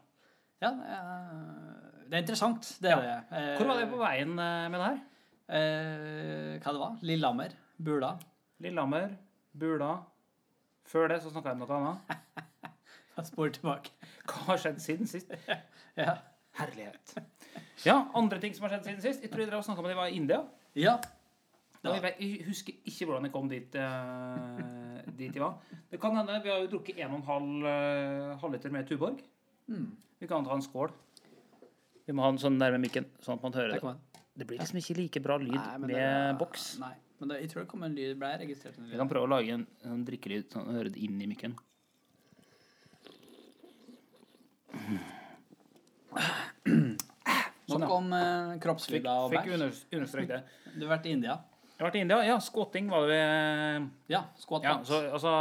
[0.65, 0.73] ja
[2.09, 3.15] det er interessant, det er det.
[3.37, 5.01] Eh, Hvor var det på veien med det her?
[5.49, 6.99] Eh, hva det var?
[7.05, 7.55] Lillehammer?
[7.79, 8.13] Bula?
[8.65, 9.15] Lillehammer,
[9.55, 9.93] Bula.
[10.89, 12.45] Før det så snakka jeg om noe annet.
[13.27, 13.91] Spor tilbake.
[14.29, 15.33] Hva har skjedd siden sist?
[15.99, 16.19] Ja.
[16.59, 17.15] Herlighet.
[17.87, 19.23] Ja, andre ting som har skjedd siden sist.
[19.25, 20.45] Jeg tror dere har snakka om jeg var i India.
[20.79, 20.99] ja.
[21.79, 21.93] Da.
[21.95, 25.61] jeg, husker ikke hvordan jeg kom dit, uh, dit jeg var.
[25.93, 26.41] Det kan hende.
[26.43, 27.23] Vi har jo drukket 1,5
[27.63, 29.21] uh, halvliter med Tuborg.
[29.71, 29.93] Mm.
[30.19, 30.91] Vi kan ta en skål.
[32.09, 34.23] Vi må ha den sånn nærme mikken, sånn at man hører Det det.
[34.39, 36.67] Det blir liksom ikke like bra lyd Nei, med det- boks.
[36.83, 38.19] Nei, men det, jeg tror det kom en lyd.
[38.19, 40.95] Ble registrert en Vi kan prøve å lage en, en drikkelyd sånn at man hører
[40.95, 41.57] det inn i mikken.
[47.69, 47.89] Sånn, Nok ja.
[47.99, 49.55] om eh, Fikk, og fikk bæsj.
[49.59, 50.73] under, understreket det.
[50.79, 51.35] Du har vært i India.
[51.69, 52.19] Jeg har vært i India.
[52.27, 55.33] Ja, squatting var det vi Ja, squat Ja, så, altså,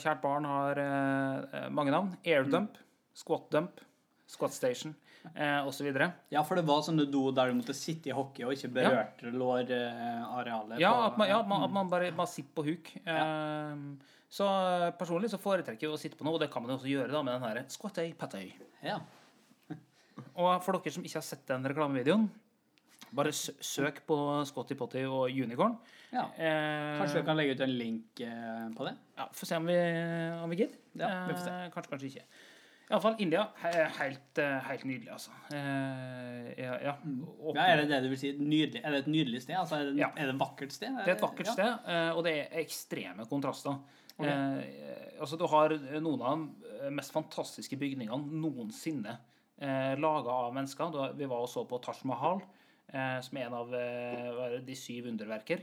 [0.00, 2.14] kjært barn har eh, mange navn.
[2.24, 2.78] Airdump,
[3.18, 3.82] squat dump,
[4.30, 4.94] squat station
[5.34, 5.90] eh, osv.
[6.32, 9.34] Ja, for det var sånne do der du måtte sitte i hockey og ikke berørte
[9.34, 10.78] lårarealet.
[10.80, 12.94] Ja, på- at man, ja, at man, at man bare, man sitter på huk.
[13.02, 13.74] Eh,
[14.32, 14.46] så
[14.96, 17.12] personlig så foretrekker jeg å sitte på noe, og det kan man jo også gjøre
[17.12, 18.46] da med den her squatty patty.
[18.84, 18.96] Ja.
[20.40, 22.30] Og for dere som ikke har sett den reklamevideoen,
[23.12, 24.16] bare søk på
[24.48, 25.74] Scotty Potty og Unicorn.
[26.14, 26.22] ja.
[26.40, 28.94] Eh, Kanskje vi kan legge ut en link eh, på det?
[29.18, 29.76] Ja, Få se om vi,
[30.40, 30.78] om vi gidder.
[30.96, 31.52] Ja, vi får se.
[31.52, 32.24] Eh, kanskje, kanskje ikke.
[32.92, 33.46] Iallfall India.
[33.62, 35.30] he- Helt, eh, helt nydelig, altså.
[35.52, 36.94] Eh, ja, ja.
[37.54, 38.32] Ja, Er det det du vil si?
[38.38, 38.82] Nydelig.
[38.84, 39.54] Er det et nydelig sted?
[39.56, 40.08] Altså, er, det, Ja.
[40.16, 40.96] er det et vakkert sted?
[40.98, 43.78] Det er et vakkert sted, eh, og det er ekstreme kontraster.
[44.18, 44.28] Okay.
[44.28, 45.68] Eh, altså, du har
[46.00, 46.48] noen av
[46.84, 49.18] de mest fantastiske bygningene noensinne
[49.60, 50.90] eh, laga av mennesker.
[50.92, 52.42] Har- Vi var og så på Taj Mahal,
[52.92, 55.62] eh, som er en av eh, er de syv underverker.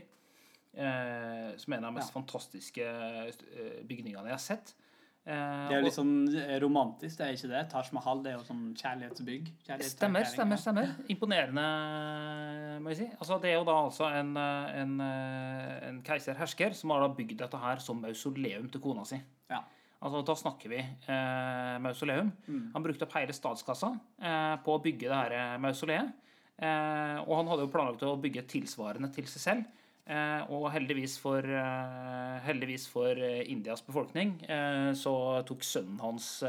[0.76, 4.74] Eh, som er en av de mest fantastiske eh, bygningene jeg har sett.
[5.26, 6.14] Eh, Det er jo litt sånn
[6.62, 7.64] romantisk, det er ikke det?
[7.70, 9.50] Taj Mahal det er jo sånn kjærlighetsbygg.
[9.84, 10.94] Stemmer, stemmer, stemmer.
[11.12, 11.64] Imponerende,
[12.80, 13.08] må jeg si.
[13.18, 17.10] Altså, det er jo da altså en, eh, en, eh, en keiser-hersker som har da
[17.14, 19.20] bygd dette her som mausoleum til kona si.
[19.50, 19.60] Ja.
[20.00, 22.32] Altså, da snakker vi eh, mausoleum.
[22.48, 22.70] Mm.
[22.72, 26.14] Han brukte opp hele statskassa eh, på å bygge det her eh, mausoleet.
[26.60, 29.68] Eh, og han hadde jo planlagt å bygge tilsvarende til seg selv.
[30.10, 34.32] Eh, og heldigvis for, eh, heldigvis for eh, Indias befolkning
[34.98, 35.12] så
[35.46, 36.42] tok sønnen hans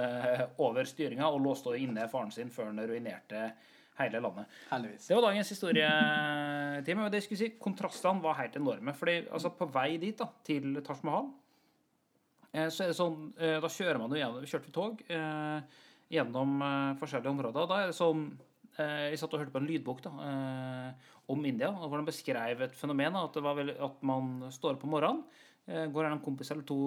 [0.58, 3.52] over styringa og låste inne faren sin før han ruinerte
[4.00, 4.50] hele landet.
[4.72, 5.06] Heldigvis.
[5.08, 7.06] Det var dagens historietime.
[7.06, 8.96] Og det skulle si, kontrastene var helt enorme.
[8.98, 11.30] fordi altså, på vei dit, da, til Taj Mahal,
[12.52, 15.04] så er det sånn Da kjører man jo gjennom Kjørte vi tog
[16.12, 16.58] gjennom
[17.00, 17.70] forskjellige områder.
[17.70, 18.26] Da er det sånn
[19.12, 22.64] Jeg satt og hørte på en lydbok da, eh, om India, og hvor de beskrev
[22.66, 23.18] et fenomen.
[23.20, 25.24] At, det var vel, at man står opp om morgenen,
[25.68, 26.80] eh, går en kompis eller to,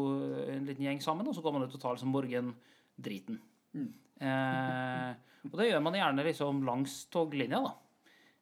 [0.55, 3.41] en liten gjeng sammen, og så går man ut og tar liksom morgendriten.
[3.75, 5.15] Eh,
[5.51, 7.75] og det gjør man gjerne liksom langs toglinja, da.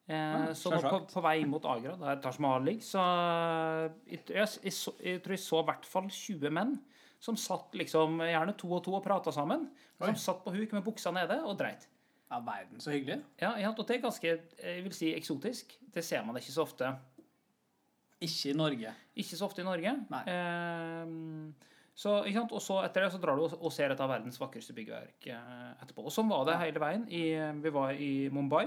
[0.08, 3.04] Eh, Ja, så nå på, på vei mot Agra, der Taj Mahal ligger, så
[4.10, 4.74] jeg, jeg, jeg,
[5.06, 6.74] jeg tror jeg så i hvert fall 20 menn
[7.22, 9.68] som satt liksom gjerne to og to og prata sammen.
[10.00, 10.10] Oi.
[10.10, 11.86] Som satt på huk med buksa nede og dreit.
[12.32, 13.18] Ja, verden, så hyggelig.
[13.42, 15.74] Ja, og det er ganske jeg vil si, eksotisk.
[15.92, 16.88] Det ser man ikke så ofte.
[18.22, 18.92] Ikke i Norge.
[19.18, 19.92] Ikke så ofte i Norge.
[20.08, 20.22] Nei.
[20.30, 21.10] Eh,
[21.94, 22.14] så?
[22.46, 25.26] Og så etter det så drar du og- og ser et av verdens vakreste byggverk
[25.26, 26.06] eh, etterpå.
[26.06, 27.04] Og sånn var det hele veien.
[27.10, 28.64] I, vi var i Mumbai.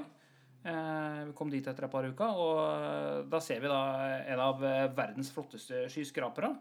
[0.65, 2.59] Eh, vi kom dit etter et par uker, og
[3.23, 3.81] eh, da ser vi da
[4.27, 6.55] en av eh, verdens flotteste skyskrapere.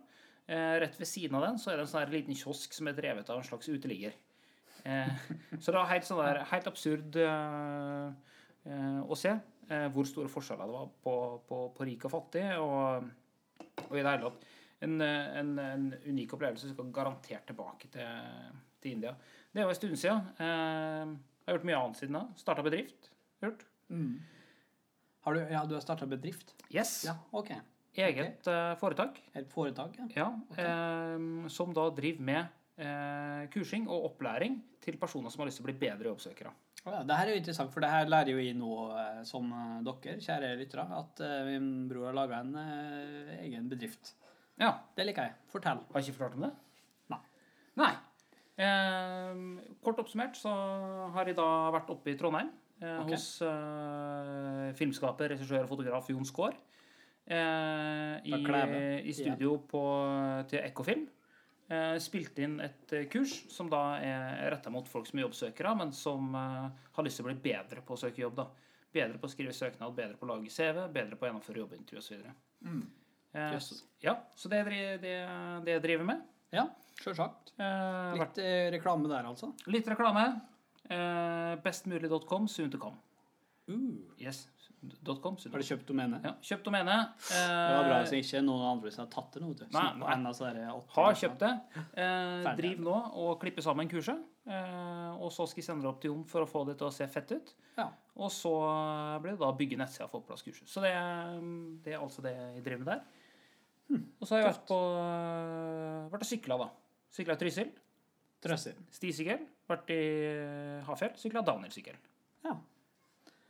[0.47, 2.93] Eh, rett ved siden av den så er det en sånn liten kiosk som er
[2.97, 4.13] drevet av en slags uteligger.
[4.85, 5.13] Eh,
[5.59, 8.09] så det var helt, sånn der, helt absurd eh,
[8.69, 11.15] eh, å se eh, hvor store forskjeller det var på,
[11.49, 12.45] på, på rik og fattig.
[12.61, 13.09] Og,
[13.89, 14.51] og i det hele tatt
[14.85, 16.69] en, en, en unik opplevelse.
[16.69, 18.51] som skal garantert tilbake til,
[18.83, 19.15] til India.
[19.55, 20.27] Det var en stund siden.
[20.37, 22.25] Eh, jeg har gjort mye annet siden da.
[22.41, 23.13] Starta bedrift.
[23.45, 23.65] Gjort.
[25.25, 26.53] Har du, ja, du har starta bedrift?
[26.73, 26.99] Yes.
[27.07, 27.55] Ja, OK.
[27.95, 28.75] Eget okay.
[28.81, 29.21] foretak.
[29.39, 29.97] Et foretak?
[29.97, 30.07] Ja.
[30.19, 30.29] Ja,
[30.61, 32.43] eh, som da driver med
[32.83, 36.53] eh, kursing og opplæring til personer som har lyst til å bli bedre jobbsøkere.
[36.85, 39.49] Ja, det her er jo interessant, for det her lærer jo jeg nå, eh, som
[39.57, 42.59] eh, dere, kjære lyttere, at eh, min bror har laga en
[43.41, 44.13] egen bedrift.
[44.61, 45.39] Ja, Det liker jeg.
[45.51, 45.81] Fortell.
[45.91, 46.53] Har jeg ikke fortalt om det?
[47.11, 47.21] Nei.
[47.81, 47.95] Nei.
[48.55, 49.41] Eh,
[49.83, 50.53] kort oppsummert så
[51.17, 53.17] har jeg da vært oppe i Trondheim eh, okay.
[53.17, 56.61] hos eh, filmskaper, regissør og fotograf Jon Skaar.
[57.25, 58.37] Eh, i,
[59.09, 59.83] I studio på,
[60.53, 61.09] til Ekkofilm.
[61.75, 65.73] Eh, spilte inn et eh, kurs som da er retta mot folk som er jobbsøkere,
[65.81, 68.37] men som eh, har lyst til å bli bedre på å søke jobb.
[68.43, 68.49] da.
[68.95, 72.03] Bedre på å skrive søknad, bedre på å lage CV, bedre på å gjennomføre jobbintervju
[72.03, 72.29] osv.
[72.67, 72.85] Mm.
[73.35, 73.73] Yes.
[73.99, 74.69] ja, så det er
[75.03, 75.13] det,
[75.67, 76.21] det, jeg driver med.
[76.55, 76.69] Ja,
[77.01, 77.51] sjølsagt.
[77.59, 79.51] Eh, Litt eh, reklame der, altså.
[79.67, 80.29] litt reklame.
[80.85, 83.01] Eh, bestmulig.com, soon to come.
[83.67, 84.45] Uh, Yes,
[85.07, 86.21] .com, har du kjøpt domene?
[86.25, 86.97] Ja, kjøpt domene.
[87.29, 89.51] Det var bra Eh, så ikke noen andre som har tatt det nå.
[89.59, 89.65] du.
[89.75, 90.69] Nei, nei.
[90.97, 91.53] har kjøpt det.
[92.05, 92.95] Eh, driv nå
[93.25, 94.23] og klipper sammen kurset.
[94.45, 96.91] Eh, og så skal jeg sende det opp til Jon for å få det til
[96.91, 97.55] å se fett ut.
[97.79, 97.89] Ja.
[98.15, 98.53] Og så
[99.25, 100.69] blir det da bygge nettsida og få på plass kurset.
[100.71, 100.93] Så det,
[101.87, 103.05] det er altså det jeg driver med der.
[103.95, 104.79] Og så har jeg vært på
[106.13, 106.71] vært og sykla, da.
[107.15, 107.75] Sykla i Trysil.
[108.45, 108.81] Trøsser.
[108.93, 109.45] Stisykkel.
[109.71, 110.03] Vært i
[110.85, 111.15] Hafjell.
[111.21, 111.97] Sykla Danielsykkel.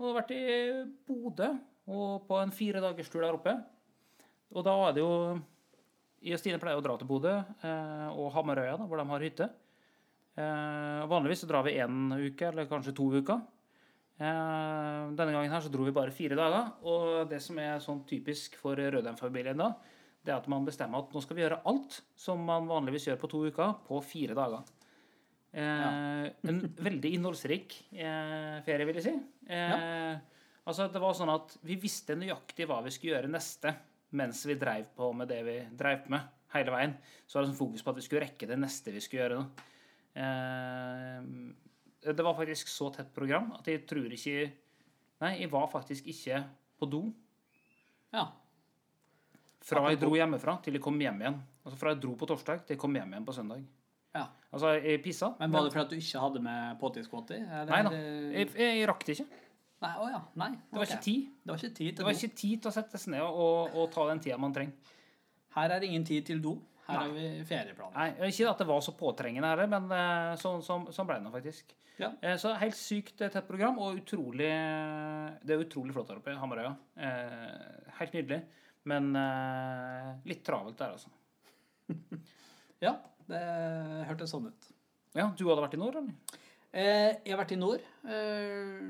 [0.02, 0.42] Og vært i
[1.06, 1.50] Bodø
[1.94, 3.54] og på en fire dagers tur der oppe.
[4.54, 5.12] Og da er det jo
[6.24, 9.24] Jeg og Stine pleier å dra til Bodø eh, og Hamarøya, da, hvor de har
[9.26, 9.48] hytte.
[10.40, 13.42] Eh, vanligvis så drar vi én uke, eller kanskje to uker.
[14.16, 16.70] Eh, denne gangen her så dro vi bare fire dager.
[16.88, 19.74] Og det som er sånn typisk for Rødheim-familien da,
[20.24, 23.20] det er at man bestemmer at nå skal vi gjøre alt som man vanligvis gjør
[23.20, 24.64] på to uker, på fire dager.
[25.54, 29.14] Eh, En veldig innholdsrik eh, ferie, vil jeg si.
[29.48, 30.16] Eh,
[30.64, 33.74] Altså, det var sånn at Vi visste nøyaktig hva vi skulle gjøre neste
[34.16, 36.20] mens vi dreiv på med det vi dreiv med
[36.54, 36.92] hele veien.
[37.26, 39.40] Så var det sånn fokus på at vi skulle rekke det neste vi skulle gjøre.
[40.14, 44.52] Eh, det var faktisk så tett program at jeg tror ikke
[45.24, 46.40] Nei, jeg var faktisk ikke
[46.78, 47.02] på do
[48.12, 48.26] Ja.
[49.64, 51.38] fra jeg dro hjemmefra til jeg kom hjem igjen.
[51.64, 53.62] Altså fra jeg dro på torsdag til jeg kom hjem igjen på søndag.
[54.14, 54.26] Ja.
[54.54, 55.32] Altså, jeg pissa.
[55.40, 57.40] Men var det fordi du ikke hadde med pottiskvåti?
[57.42, 57.90] Nei da.
[57.90, 59.40] Jeg, jeg, rakk det ikke.
[59.84, 60.20] Nei, å ja.
[60.40, 60.50] Nei.
[60.54, 60.94] Det var okay.
[60.94, 61.32] ikke tid.
[61.42, 62.20] Det var ikke tid Det til var do.
[62.20, 64.92] ikke tid til å sette seg ned og, og ta den tida man trenger.
[65.54, 66.54] Her er det ingen tid til do.
[66.84, 67.96] Her har vi ferieplaner.
[67.96, 71.24] Nei, Ikke at det var så påtrengende her, men eh, sånn så, så ble det
[71.24, 71.72] nå faktisk.
[71.96, 72.10] Ja.
[72.20, 74.50] Eh, Så helt sykt eh, tett program, og utrolig
[75.46, 76.74] Det er utrolig flott her oppe i Hamarøya.
[78.00, 78.42] Helt nydelig.
[78.90, 79.14] Men
[80.28, 81.12] litt travelt der, altså.
[82.84, 82.98] Ja,
[83.30, 83.42] det
[84.08, 84.70] hørtes sånn ut.
[85.14, 86.40] Ja, Du hadde vært i nord, eller?
[86.74, 87.84] Eh, jeg har vært i nord.
[88.10, 88.80] Eh,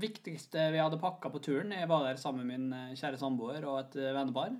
[0.00, 3.66] viktigste vi hadde pakka på turen Jeg var der sammen med min eh, kjære samboer
[3.68, 4.54] og et eh, vennepar.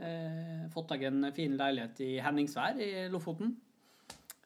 [0.00, 3.52] Eh, fått tak i en fin leilighet i Henningsvær i Lofoten.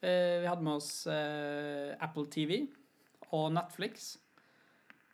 [0.02, 2.66] Eh, vi hadde med oss eh, Apple TV
[3.30, 4.16] og Netflix.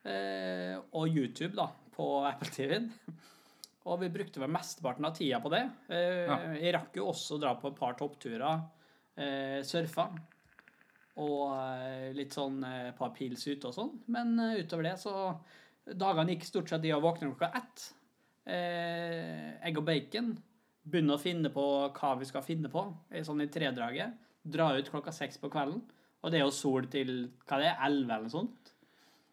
[0.05, 2.91] Eh, og YouTube, da, på Apple TV-en.
[3.85, 5.65] Og vi brukte vel mesteparten av tida på det.
[5.93, 6.39] Eh, Ja.
[6.57, 8.63] Jeg rakk jo også å dra på et par toppturer.
[9.17, 10.07] Eh, surfa.
[11.23, 13.93] Og eh, litt sånn et par pils ute og sånn.
[14.09, 15.35] Men utover det så
[15.85, 17.83] Dagene gikk stort sett i å våkne klokka ett.
[18.49, 20.31] Eh, egg og bacon.
[20.85, 22.87] Begynne å finne på hva vi skal finne på,
[23.25, 24.15] sånn i tredraget.
[24.45, 25.83] Dra ut klokka seks på kvelden.
[26.25, 27.13] Og det er jo sol til
[27.45, 28.73] hva det er, elleve eller noe sånt.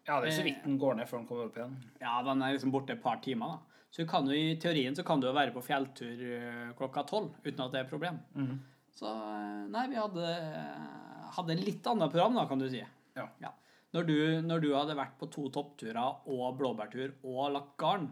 [0.06, 1.76] Ja, det er så vidt den går ned før den kommer opp igjen.
[2.02, 3.71] Ja, den er liksom borte et par timer, da.
[3.92, 7.60] Så du i teorien så kan du jo være på fjelltur eh, klokka tolv uten
[7.60, 8.22] at det er et problem.
[8.32, 8.54] Mm.
[8.96, 10.30] Så eh, nei, vi hadde,
[11.36, 12.80] hadde litt annet program, da, kan du si.
[13.18, 13.52] Ja.
[13.92, 14.16] Når, du,
[14.48, 18.08] når du hadde vært på to toppturer og blåbærtur og lagt garn,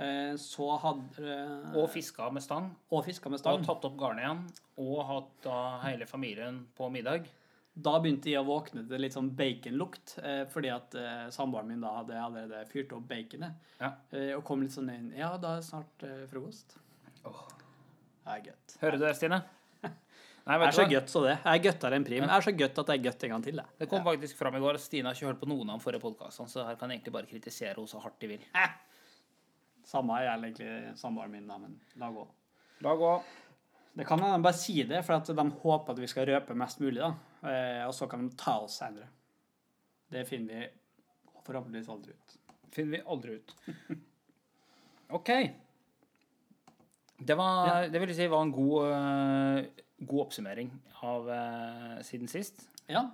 [0.00, 1.36] eh, så hadde
[1.76, 2.72] Og fiska med stang.
[2.88, 4.42] og fiska med Og tatt opp garnet igjen.
[4.80, 7.28] Og hatt da hele familien på middag.
[7.74, 11.84] Da begynte jeg å våkne til litt sånn baconlukt, eh, fordi at eh, samboeren min
[11.84, 13.70] da hadde allerede fyrt opp baconet.
[13.78, 13.92] Ja.
[14.10, 16.74] Eh, og kom litt sånn inn Ja, da er snart eh, frokost.
[17.24, 17.46] Oh.
[18.24, 18.76] Det er godt.
[18.82, 19.38] Hører du det, Stine?
[19.86, 21.36] Nei, Det vet er så godt så det.
[21.36, 22.26] Jeg er gøttere enn prim.
[22.26, 23.66] Det er så godt at det er godt en gang til, det.
[23.80, 25.86] Det kom faktisk fram i går at Stine har ikke hørt på noen av de
[25.86, 28.44] forrige podkastene, så her kan jeg egentlig bare kritisere henne så hardt de vil.
[29.86, 32.26] Samme er egentlig samboeren min, da, men la gå.
[32.84, 33.14] La gå.
[33.96, 36.56] Det kan hende de bare si det, for at de håper at vi skal røpe
[36.58, 37.14] mest mulig, da.
[37.42, 39.08] Eh, og så kan de ta oss senere.
[40.10, 40.68] Det finner vi
[41.46, 42.36] forhåpentligvis aldri ut.
[42.74, 43.54] Finner vi aldri ut.
[45.18, 45.30] OK.
[47.20, 50.70] Det var Det vil si var en god, eh, god oppsummering
[51.06, 52.66] av eh, siden sist.
[52.90, 53.06] Ja.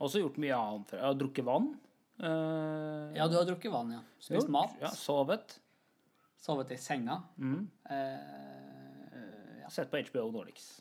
[0.00, 0.94] Også gjort mye annet.
[0.96, 1.72] Jeg har drukket vann.
[2.20, 4.00] ja, du har drukket vann, ja.
[4.18, 4.52] Spist gjort.
[4.52, 4.76] mat.
[4.80, 5.58] Ja, sovet.
[6.40, 7.22] Sovet i senga.
[7.36, 7.68] Mm.
[7.84, 9.70] Eh, ja.
[9.70, 10.80] Sett på HBO Nordics.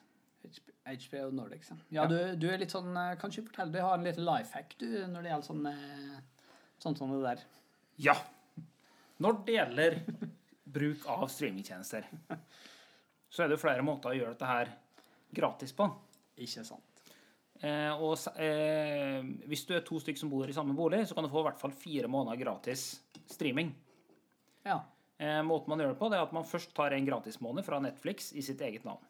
[0.90, 1.70] HBO Nordic.
[1.70, 1.78] ja.
[1.90, 4.56] ja du, du er litt sånn eh, Kan ikke fortelle, du har en liten life
[4.58, 6.20] hack du, når det gjelder sånn eh,
[6.80, 7.46] sånn som det der.
[8.00, 8.16] Ja.
[9.20, 9.98] Når det gjelder
[10.80, 12.08] bruk av streamingtjenester,
[13.30, 14.72] så er det flere måter å gjøre dette her
[15.36, 15.90] gratis på.
[16.40, 16.86] Ikke sant.
[17.60, 19.20] Eh, og eh,
[19.52, 21.50] hvis du er to stykker som bor i samme bolig, så kan du få i
[21.50, 22.94] hvert fall fire måneder gratis
[23.28, 23.74] streaming.
[24.64, 24.80] Ja.
[25.20, 27.82] Eh, måten man gjør det på, det er at man først tar en gratismåned fra
[27.84, 29.04] Netflix i sitt eget navn.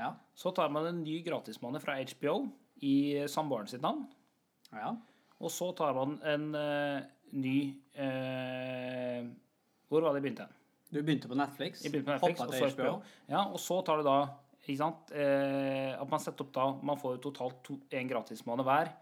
[0.00, 0.14] Ja.
[0.34, 2.36] Så tar man en ny gratismåned fra HBO
[2.86, 4.06] i samboeren sitt navn.
[4.72, 4.94] Ja.
[5.40, 7.00] Og så tar man en uh,
[7.32, 7.56] ny
[7.96, 9.28] uh,
[9.88, 10.46] Hvor var det jeg begynte?
[10.90, 11.84] Du begynte på Netflix.
[11.84, 12.94] Jeg begynte på Netflix, så til HBO.
[13.30, 14.18] Ja, og så tar du da
[14.78, 18.92] sant, uh, at man setter opp da Man får totalt to, en gratismåned hver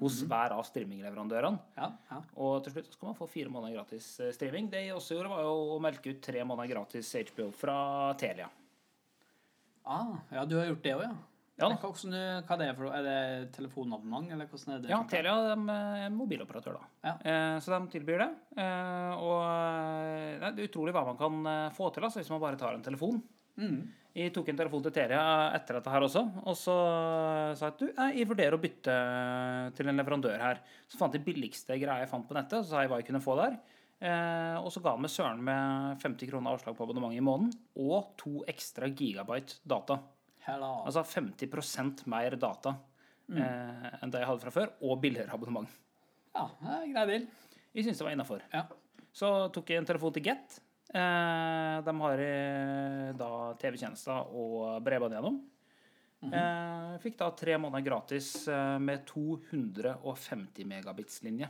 [0.00, 1.58] hos hver av streamingleverandørene.
[1.76, 2.20] Ja, ja.
[2.40, 4.70] Og til slutt skal man få fire måneder gratis eh, streaming.
[4.72, 7.76] Det jeg også gjorde, var jo å melke ut tre måneder gratis HBO fra
[8.20, 8.48] Telia.
[9.86, 11.14] Ah, ja, du har gjort det òg, ja.
[11.56, 11.70] Ja.
[11.72, 12.90] Hva, du- hva er det for?
[12.92, 14.90] Er det telefonabonnement, eller hvordan er det?
[14.90, 16.88] Ja, Telia er mobiloperatør, da.
[17.06, 17.14] Ja.
[17.24, 18.28] Eh, så de tilbyr det.
[18.60, 22.28] Eh, og eh, nei, det er utrolig hva man kan eh, få til altså, hvis
[22.34, 23.22] man bare tar en telefon.
[24.16, 25.22] Jeg tok en telefon til Telia
[25.56, 26.74] etter dette her også, og så
[27.56, 27.86] sa jeg at du,
[28.20, 28.96] jeg vurderer å bytte
[29.76, 30.60] til en leverandør her.
[30.88, 33.22] Så fant jeg billigste greia jeg fant på nettet, så sa jeg hva jeg kunne
[33.24, 33.56] få der.
[33.96, 37.54] Eh, og så ga han meg søren med 50 kroner avslag på abonnementet i måneden,
[37.80, 39.96] og to ekstra gigabyte data.
[40.46, 40.82] Hello.
[40.86, 42.74] Altså 50% mer data
[43.32, 45.70] eh, enn det jeg hadde fra før, og billigere abonnement.
[46.36, 46.44] Ja,
[46.92, 47.24] grei deal.
[47.72, 48.44] Jeg syns det var innafor.
[48.52, 48.66] Ja.
[49.16, 50.58] Så tok jeg en telefon til Get.
[50.92, 52.22] Eh, de har
[53.16, 53.30] da
[53.62, 55.40] TV-tjenester og bredbånd gjennom.
[56.28, 58.30] eh, fikk da tre måneder gratis
[58.80, 61.48] med 250 megabits-linje.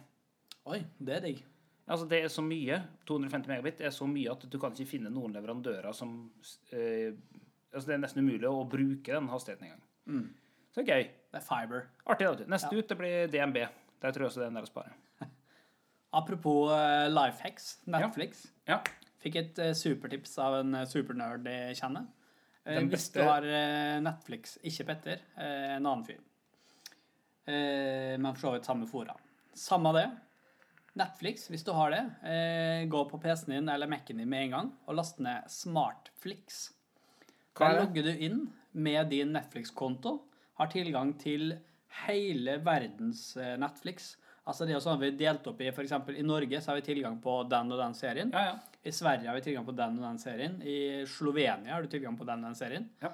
[0.71, 1.45] Oi, det er digg.
[1.87, 2.81] Altså Det er så mye.
[3.07, 6.17] 250 megabit er så mye at du kan ikke finne noen leverandører som
[6.75, 7.15] eh,
[7.73, 9.85] altså Det er nesten umulig å bruke den hastigheten engang.
[10.73, 11.09] Så det er gøy.
[11.33, 11.87] Det er fiber.
[12.07, 12.27] Artig.
[12.27, 12.83] da, Neste ja.
[12.83, 13.59] Ut det blir DNB.
[14.03, 14.93] Der tror jeg også det er en del å spare.
[16.21, 18.45] Apropos uh, life hacks, Netflix.
[18.69, 18.81] Ja.
[19.23, 22.05] Fikk et uh, supertips av en eh, supernerd jeg kjenner.
[22.67, 26.21] Uh, Hvis du har eh, Netflix, ikke Petter, eh, en annen fyr.
[27.47, 29.15] Eh, men for så vidt samme fora.
[29.57, 30.07] Samme det.
[30.97, 34.55] Netflix, hvis du har det, eh, gå på PC-en din eller Mac-en din med en
[34.55, 36.71] gang og last ned Smartflix.
[37.59, 37.81] Der det?
[37.83, 40.19] logger du inn med din Netflix-konto,
[40.57, 41.59] har tilgang til
[42.07, 44.15] hele verdens eh, Netflix.
[44.47, 46.89] Altså det er sånn vi delt opp i, for eksempel i Norge så har vi
[46.89, 48.33] tilgang på den og den serien.
[48.33, 48.81] Ja, ja.
[48.87, 50.61] I Sverige har vi tilgang på den og den serien.
[50.63, 52.87] I Slovenia har du tilgang på den og den serien.
[53.03, 53.11] Ja.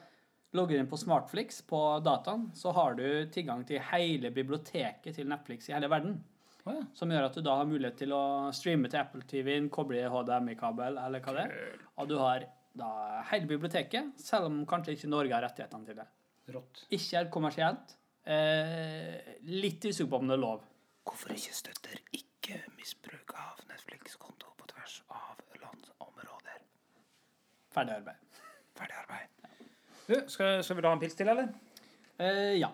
[0.52, 5.70] Logger inn på Smartflix på dataen, så har du tilgang til hele biblioteket til Netflix
[5.70, 6.18] i hele verden.
[6.62, 6.82] Å, ja.
[6.94, 10.10] Som gjør at du da har mulighet til å streame til Apple TV-en, koble i
[10.10, 11.80] HDMI-kabel eller hva det er.
[11.98, 12.44] Og du har
[12.78, 12.90] da
[13.32, 16.06] hele biblioteket, selv om kanskje ikke Norge har rettighetene til det.
[16.54, 16.84] Rått.
[16.90, 17.96] Ikke helt kommersielt.
[18.22, 20.62] Eh, litt usikker på om det er lov.
[21.02, 26.62] Hvorfor ikke støtter ikke misbruk av Netflix-konto på tvers av landsområder?
[27.74, 28.40] Ferdig arbeid.
[28.78, 29.28] Ferdig arbeid.
[30.06, 31.50] Du, skal, skal vi ha en pils til, eller?
[32.22, 32.70] Eh, ja.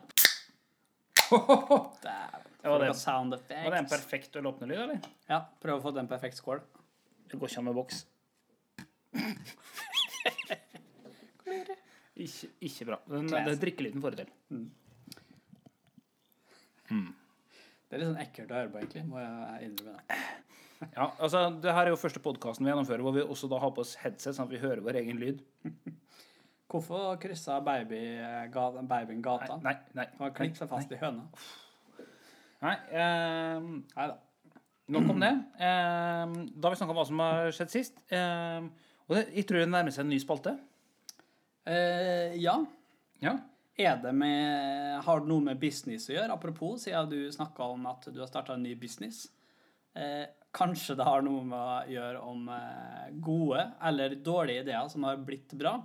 [2.68, 3.34] Var Det var var det- sound
[3.78, 5.00] en perfekt åpnelyd, eller?
[5.28, 6.60] Ja, prøv å få den en perfekt skål.
[7.28, 8.04] Det går ikke an med boks.
[12.18, 12.98] ikke, ikke bra.
[13.08, 13.46] Den, Classic.
[13.48, 14.32] den drikkelyden får det til.
[17.88, 19.04] Det er litt sånn ekkelt å høre på, egentlig.
[19.08, 20.18] Må jeg innrømme det.
[20.94, 23.72] Ja, altså, det her er jo første podkasten vi gjennomfører hvor vi også da har
[23.74, 25.40] på oss headset, sånn at vi hører vår egen lyd.
[26.70, 28.02] Hvorfor kryssa baby,
[28.86, 29.56] babyen gata?
[29.64, 30.04] Nei, nei.
[30.18, 31.24] Han var klikk seg fast i høna.
[32.64, 34.16] Nei eh, Nei da.
[34.94, 35.32] nok om det.
[35.58, 38.00] Eh, da har vi snakka om hva som har skjedd sist.
[38.12, 38.66] Eh,
[39.08, 40.56] og det, jeg tror det nærmer seg en ny spalte.
[41.68, 42.56] Eh, ja.
[43.24, 43.36] Ja.
[43.78, 46.34] Er det med, har det noe med business å gjøre?
[46.34, 49.28] Apropos, siden du snakka om at du har starta en ny business.
[49.94, 55.06] Eh, kanskje det har noe med å gjøre om eh, gode eller dårlige ideer som
[55.06, 55.76] har blitt bra?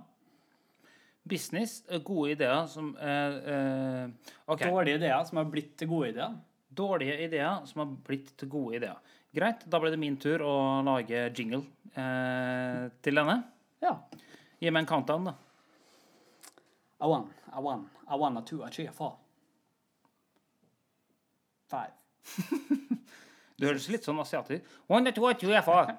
[1.24, 4.66] Business, gode ideer som eh, eh, OK.
[4.66, 6.34] Dårlige ideer som har blitt til gode ideer?
[6.74, 8.98] Dårlige ideer som har blitt til gode ideer.
[9.34, 10.54] Greit, da ble det min tur å
[10.86, 13.40] lage jingle eh, til denne.
[13.82, 13.96] Ja.
[14.62, 15.34] Gi meg en countdown, da.
[17.02, 19.16] A one, a one, a one, a two, a three, a four.
[21.68, 21.92] Five.
[23.58, 25.90] Du høres litt sånn asiatisk One, two, three, four.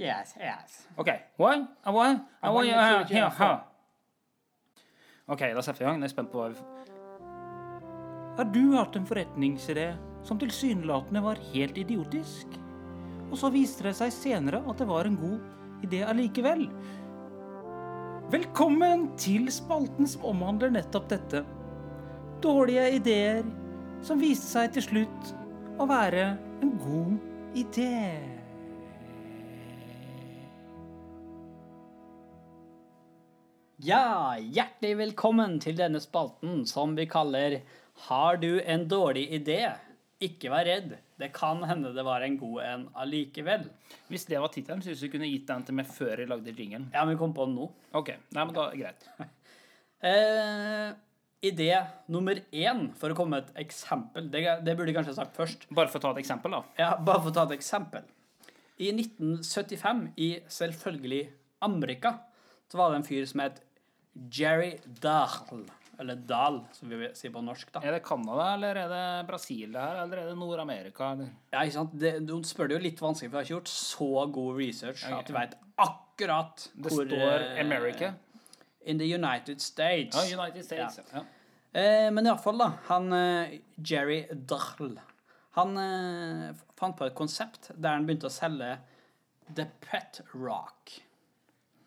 [0.00, 0.86] Yes, yes.
[0.96, 1.10] OK.
[1.36, 3.60] One, a one, a A one, a two, three, a four.
[5.26, 6.00] OK, da setter vi i gang.
[6.02, 6.91] Jeg er spent på hva vi
[8.36, 9.90] Har du hatt en forretningsidé
[10.24, 12.54] som tilsynelatende var helt idiotisk?
[13.28, 16.64] Og så viste det seg senere at det var en god idé allikevel?
[18.32, 21.42] Velkommen til spalten som omhandler nettopp dette.
[22.40, 23.42] Dårlige ideer
[24.00, 25.34] som viste seg til slutt
[25.76, 26.30] å være
[26.64, 28.16] en god idé.
[33.82, 37.60] Ja, hjertelig velkommen til denne spalten som vi kaller
[38.08, 39.60] Har du en dårlig idé?
[40.22, 40.96] Ikke vær redd.
[41.18, 43.68] Det kan hende det var en god en allikevel.
[44.10, 46.54] Hvis det var tittelen, syns jeg du kunne gitt den til meg før jeg lagde
[46.54, 46.88] jingelen.
[46.94, 47.68] Ja, men vi kom på den nå.
[47.98, 49.08] Ok, nei, men da det greit.
[50.02, 50.88] Eh,
[51.46, 51.68] idé
[52.10, 54.24] nummer én, for å komme med et eksempel.
[54.32, 55.68] Det, det burde jeg kanskje sagt først.
[55.70, 56.62] Bare for å ta et eksempel, da.
[56.74, 58.08] Ja, bare for å ta et eksempel.
[58.82, 61.20] I 1975, i selvfølgelig
[61.62, 62.16] Amerika,
[62.66, 63.62] så var det en fyr som het
[64.34, 65.62] Jerry Dahl.
[66.00, 67.82] Eller Dahl, som vi sier på norsk, da.
[67.84, 71.10] Er det Canada, eller er det Brasil det her, eller er det Nord-Amerika?
[71.52, 71.96] Ja, ikke sant?
[72.00, 75.04] Det, du spør det jo litt vanskelig, for jeg har ikke gjort så god research
[75.04, 75.18] okay.
[75.18, 78.12] at du vet akkurat Det hvor står eh, America.
[78.88, 80.16] In the United States.
[80.16, 81.00] Ja, United States.
[81.12, 81.24] Ja.
[81.72, 82.72] Eh, men iallfall, da.
[82.88, 84.98] Han eh, Jerry Dahl
[85.58, 86.48] Han eh,
[86.80, 88.74] fant på et konsept der han begynte å selge
[89.52, 90.96] The Pet Rock.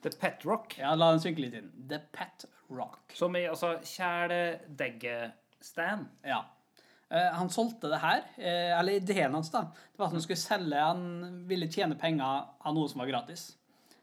[0.06, 0.76] The Pet Rock.
[0.78, 1.72] Ja, la den synke litt inn.
[1.90, 3.16] The Pet Rock.
[3.18, 3.76] Som i altså
[4.80, 6.06] kjæledeggestand.
[6.26, 6.44] Ja.
[7.10, 9.62] Eh, han solgte det her, eh, eller ideen hans, da.
[9.92, 11.04] Det var at han skulle selge Han
[11.48, 12.26] ville tjene penger
[12.66, 13.56] av noe som var gratis.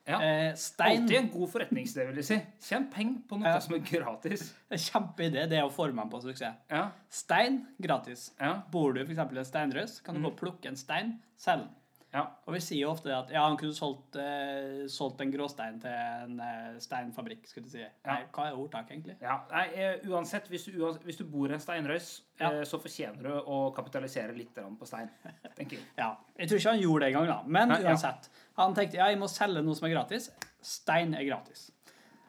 [0.06, 0.18] Ja.
[0.22, 2.38] Eh, stein Alltid en god forretningsidé, vil jeg si.
[2.66, 3.60] Tjen penger på noe Ja.
[3.60, 4.54] som er gratis.
[4.70, 5.46] Kjempeidé.
[5.50, 6.54] Det er forme på suksess.
[6.70, 6.90] Ja.
[7.08, 8.32] Stein gratis.
[8.40, 8.62] Ja.
[8.70, 9.18] Bor du f.eks.
[9.18, 11.76] i en steinrøys, kan du gå og plukke en stein, selge den.
[12.12, 12.22] Ja.
[12.46, 15.90] Og vi sier jo ofte at ja, han kunne solgt, eh, solgt en gråstein til
[15.94, 17.84] en eh, steinfabrikk, skulle du si.
[18.08, 19.16] Nei, hva er ordtaket, egentlig?
[19.24, 22.10] Ja, nei, eh, uansett, hvis du, uansett, hvis du bor i en steinrøys,
[22.40, 22.50] Ja.
[22.50, 25.08] eh, så fortjener du å kapitalisere litt på stein,
[25.56, 25.86] tenker jeg.
[26.02, 27.38] Ja, Jeg tror ikke han gjorde det engang, da.
[27.46, 27.92] Men Nei, ja.
[27.94, 28.28] uansett.
[28.60, 30.30] Han tenkte ja, jeg må selge noe som er gratis.
[30.60, 31.70] Stein er gratis.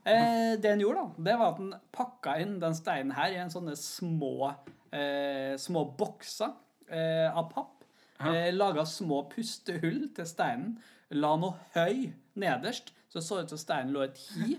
[0.05, 3.37] Eh, det han gjorde, da, det var at han pakka inn den steinen her i
[3.39, 4.51] en sånne små,
[4.91, 6.51] eh, små bokser
[6.91, 7.72] eh, av papp.
[8.31, 10.75] Eh, Laga små pustehull til steinen.
[11.13, 14.55] La noe høy nederst, så det så ut som steinen lå et hi.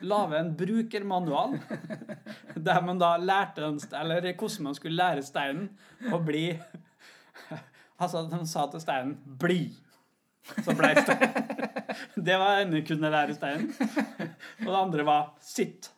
[0.00, 1.58] Lage en brukermanual
[2.56, 5.68] der man da lærte den, eller hvordan man skulle lære steinen
[6.08, 6.46] å bli
[8.00, 9.74] Altså, de sa til steinen 'bli'.
[10.64, 11.50] Så blei steinen.
[12.16, 13.68] Det var ene kunne lære steinen.
[14.64, 15.90] Og det andre var 'sitt'.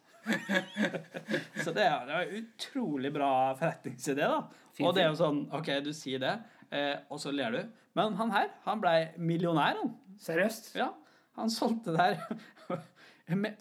[1.63, 4.43] Så det, det var en utrolig bra forretningsidé, da.
[4.75, 6.35] Fin, Og det er jo sånn OK, du sier det,
[6.73, 7.63] eh, og så ler du.
[7.99, 9.95] Men han her, han ble millionær, han.
[10.23, 10.73] Seriøst?
[10.79, 10.91] Ja,
[11.39, 13.59] han solgte det her med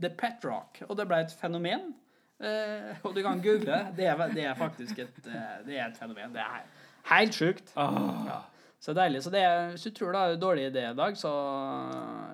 [0.00, 1.94] The Pet Rock, og det ble et fenomen.
[2.36, 4.04] Eh, og du kan google det.
[4.10, 6.34] Er, det er faktisk et, eh, det er et fenomen.
[6.36, 6.66] Det er
[7.14, 7.72] helt sjukt.
[7.76, 8.42] Ja.
[8.82, 9.22] Så deilig.
[9.24, 11.30] Så det er, hvis du tror du har en dårlig idé i dag, så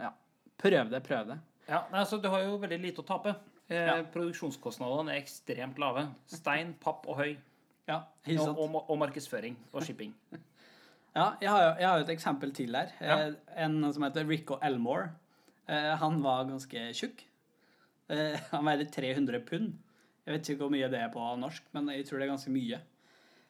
[0.02, 0.10] ja,
[0.58, 1.02] prøv det.
[1.06, 1.38] Prøv det.
[1.68, 3.36] Ja, altså, du har jo veldig lite å tape.
[3.70, 3.94] Eh, Ja.
[4.12, 6.08] Produksjonskostnadene er ekstremt lave.
[6.28, 7.36] Stein, papp og høy.
[7.88, 8.58] Ja, helt Og, sant?
[8.62, 10.14] og, og markedsføring og shipping.
[11.12, 12.88] Ja, jeg har, jo- jeg har jo et eksempel til her.
[13.04, 13.16] Ja.
[13.26, 13.34] Eh,
[13.66, 15.10] En som heter Rico Elmore.
[15.68, 17.20] Eh, Han var ganske tjukk.
[18.08, 19.74] Eh, Han veide 300 pund.
[20.24, 22.54] Jeg vet ikke hvor mye det er på norsk, men jeg tror det er ganske
[22.54, 22.78] mye.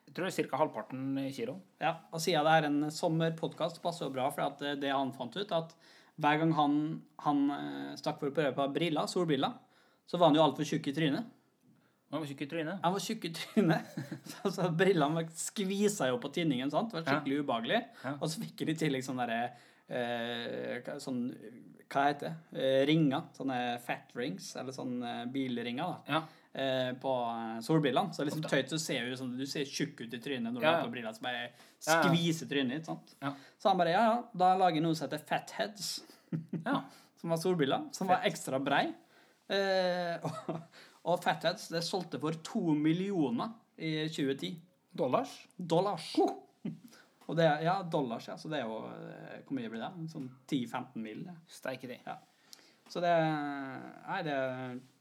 [0.08, 0.56] Jeg tror det er ca.
[0.58, 1.04] halvparten
[1.36, 1.54] kilo.
[1.80, 5.52] Ja, og siden det er en sommerpodkast, passer jo bra, for det, han fant ut,
[5.54, 5.76] at
[6.18, 6.74] hver gang han,
[7.22, 7.44] han
[8.00, 9.54] stakk for å prøve på briller, solbriller,
[10.10, 11.30] så var han jo altfor tjukk i trynet.
[12.12, 12.80] Han var tjukk i trynet.
[12.84, 13.94] Han var tjukk i trynet,
[14.34, 16.92] så, så brillene skvisa jo på tinningen, sant?
[16.92, 17.80] Det var skikkelig ubehagelig.
[18.04, 18.12] Ja.
[18.18, 19.38] Og så fikk jeg i tillegg sånn derre
[19.88, 21.22] eh, sånn,
[21.92, 22.60] hva heter det?
[22.60, 23.26] Eh, ringer.
[23.36, 26.16] Sånne fat rings, eller sånne bilringer, da.
[26.18, 26.22] Ja.
[26.52, 28.12] Eh, på eh, solbrillene.
[28.12, 30.66] Så liksom tøyt så ser du sånn, du ser tjukk ut i trynet når du
[30.66, 31.50] Ja, har på briller som bare Ja,
[31.86, 32.00] ja.
[32.04, 32.88] skviser trynet ditt.
[32.92, 33.14] sant?
[33.24, 33.32] Ja.
[33.56, 35.94] Så han bare ja, ja, da lager jeg noe som heter fatheads.
[36.64, 36.82] ja.
[37.22, 38.88] Som var solbriller, som var ekstra brei.
[39.46, 40.56] Eh, og,
[41.05, 44.53] og fatheads det solgte for to millioner i 2010.
[44.94, 45.32] Dollars?
[45.57, 46.11] Dollars.
[47.30, 48.34] Og det, ja, dollars, ja.
[48.36, 49.90] Så det er jo eh, Hvor mye blir det?
[50.12, 51.22] Sånn 10-15 mill.
[51.48, 51.96] Steike de.
[52.92, 54.34] Så det Nei, det,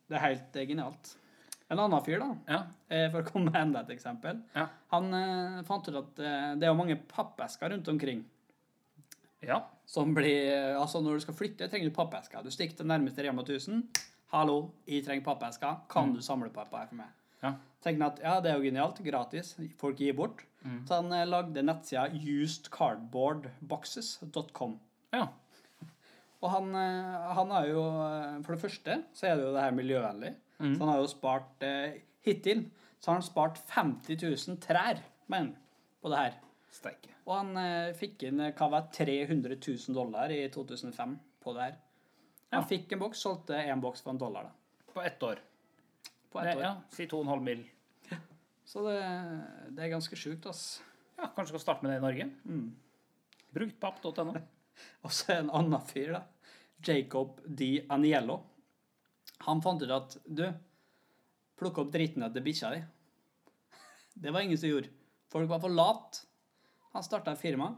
[0.07, 1.15] det er helt eh, genialt.
[1.71, 2.59] En annen fyr, da, Ja.
[2.91, 4.39] eh, for å komme med enda et eksempel.
[4.55, 4.67] Ja.
[4.93, 8.23] Han eh, fant ut at eh, det er jo mange pappesker rundt omkring
[9.41, 9.57] ja.
[9.89, 12.43] som blir Altså, når du skal flytte, trenger du pappesker.
[12.45, 13.81] Du stikker til nærmeste Rema 1000.
[14.31, 15.75] 'Hallo, jeg trenger pappesker.
[15.89, 17.07] Kan du samle på her for meg?'
[17.43, 17.53] Ja.
[17.81, 19.03] Tenkte at ja, det er jo genialt.
[19.03, 19.57] Gratis.
[19.77, 20.45] Folk gir bort.
[20.85, 24.79] Så han eh, lagde nettsida usedcardboardboxes.com.
[25.13, 25.27] ja.
[26.41, 29.61] Og han, eh, han har jo eh, For det første så er det jo det
[29.61, 30.35] her miljøvennlig.
[30.61, 32.69] Så han har jo spart eh, Hittil
[33.01, 35.55] så har han spart 50 000 trær, men,
[36.01, 36.35] på det her.
[36.71, 37.09] Steike.
[37.25, 41.75] Og han eh, fikk inn hva var 300 000 dollar i 2005 på det her.
[42.51, 44.51] Han fikk en boks, solgte en boks for en dollar da,
[44.93, 45.39] På ett år.
[46.31, 46.63] på ett år.
[46.63, 47.65] ja, Si 2,5 mill.
[48.65, 48.99] Så det,
[49.75, 50.81] det er ganske sjukt, ass.
[51.17, 52.27] Ja, kanskje skal starte med det i Norge.
[52.45, 52.69] Mm.
[53.55, 54.35] Bruktpapp.no.
[55.03, 56.21] Og så en annen fyr, da.
[56.87, 58.39] Jacob Di Aniello.
[59.45, 60.45] Han fant ut at du,
[61.59, 62.81] plukk opp dritten etter bikkja di.
[64.23, 64.91] Det var ingen som gjorde.
[65.31, 66.21] Folk var for lat.
[66.95, 67.73] Han starta et firma,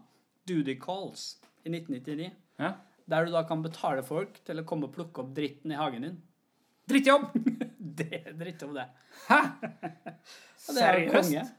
[0.49, 2.31] Duty Calls, i 1999.
[2.61, 2.73] Ja.
[3.09, 6.07] Der du da kan betale folk til å komme og plukke opp dritten i hagen
[6.07, 6.21] din.
[6.89, 7.29] Drittjobb!
[7.93, 8.85] Det er drittjobb, det.
[9.27, 9.37] Hæ?
[9.61, 10.15] Er.
[10.63, 11.51] Seriøst?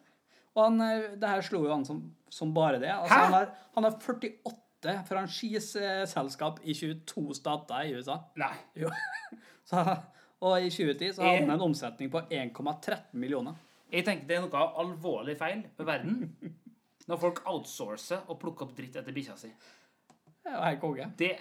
[0.54, 2.00] Og han, eh, det her slo jo han som,
[2.32, 2.90] som bare det.
[2.90, 8.18] Altså, han, har, han har 48 franchiseselskap i 22 stater i USA.
[8.40, 8.54] Nei.
[8.82, 8.90] Jo.
[9.68, 9.84] Så,
[10.44, 13.56] og i 2010 så hadde han en omsetning på 1,13 millioner.
[13.94, 16.52] Jeg tenker det er noe alvorlig feil med verden.
[17.08, 19.50] Når folk outsourcer og plukker opp dritt etter bikkja si.
[20.44, 21.10] Det helt konge.
[21.18, 21.34] Det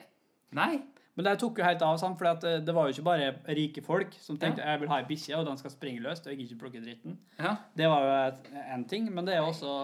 [0.53, 0.73] Nei.
[1.13, 2.17] Men det tok jo helt av, sant?
[2.17, 5.05] for det, det var jo ikke bare rike folk som tenkte jeg vil ha ei
[5.05, 7.19] bikkje, og den skal springe løst, og jeg ikke plukke dritten.
[7.37, 7.53] Ja.
[7.77, 8.15] Det var jo
[8.63, 9.75] én en ting, men det er jo også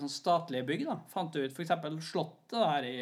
[0.00, 0.86] sånn statlige bygg.
[0.88, 1.74] da, Fant ut f.eks.
[2.08, 2.96] Slottet her i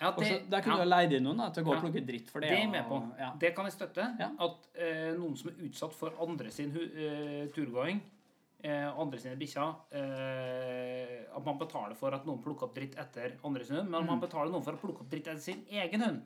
[0.00, 0.84] Ja, det, også, Der kunne ja.
[0.84, 2.52] du leid inn noen da, til å gå og plukke dritt for det.
[2.52, 3.00] Det er med på.
[3.20, 3.32] Ja.
[3.40, 4.12] Det kan jeg støtte.
[4.20, 4.30] Ja.
[4.44, 8.19] At eh, noen som er utsatt for andre sin eh, turgåing, eh,
[8.68, 13.64] andre sine bikkjer eh, At man betaler for at noen plukker opp dritt etter andre
[13.64, 14.06] sin hund, men Mm.
[14.10, 16.22] man betaler noen for å plukke opp dritt etter sin egen hund.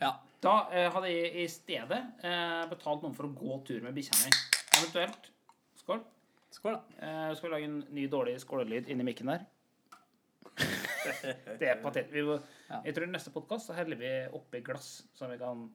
[0.00, 0.14] ja.
[0.40, 4.18] Da eh, hadde jeg i stedet eh, betalt noen for å gå tur med bikkja
[4.24, 4.30] mi.
[4.78, 5.30] Eventuelt
[5.80, 6.02] Skål.
[6.52, 7.06] Skål, da.
[7.06, 9.46] Eh, skal vi lage en ny dårlig skålelyd inni mikken der?
[11.60, 12.12] det er patet.
[12.24, 12.36] Må.
[12.84, 15.66] Jeg tror i neste podkast heller vi oppi glass, så vi kan,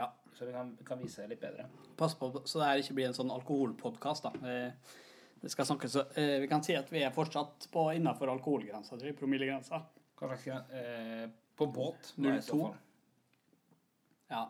[0.00, 0.08] Ja.
[0.34, 1.68] så vi kan, kan vise litt bedre.
[2.00, 4.50] Pass på så det her ikke blir en sånn alkoholpodkast, da.
[4.50, 4.98] Eh,
[5.40, 9.08] Det skal snakkes eh, Vi kan si at vi er fortsatt på innafor alkoholgrensa, tror
[9.08, 9.16] jeg.
[9.16, 9.78] Promillegrensa.
[10.20, 10.46] Hva slags
[10.76, 12.10] eh, På båt?
[12.16, 12.74] da, i så 02.
[14.30, 14.42] Ja.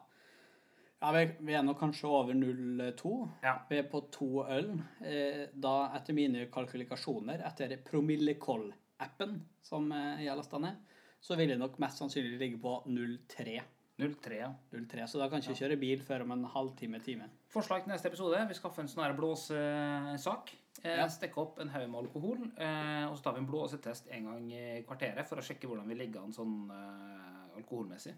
[1.01, 3.13] ja vi, vi er nok kanskje over 0,2.
[3.43, 3.55] Ja.
[3.71, 4.73] Vi er på to øl.
[5.07, 10.83] Eh, da, etter mine kalkulikasjoner, etter Promillekoll-appen som eh, jeg har lasta ned,
[11.23, 13.61] så vil jeg nok mest sannsynlig ligge på 0,3.
[14.01, 14.49] 03, ja.
[14.73, 17.29] 0,3, Så da kan ikke ikke kjøre bil før om en halvtime, time.
[17.53, 18.41] Forslag til neste episode.
[18.49, 20.53] Vi skaffer en sånn blåsesak.
[20.85, 21.07] Eh, Ja.
[21.13, 22.39] Stikke opp en haug med alkohol.
[22.57, 25.87] Eh, og så tar vi en blåsetest en gang i kvarteret for å sjekke hvordan
[25.91, 28.15] vi ligger an sånn eh, alkoholmessig.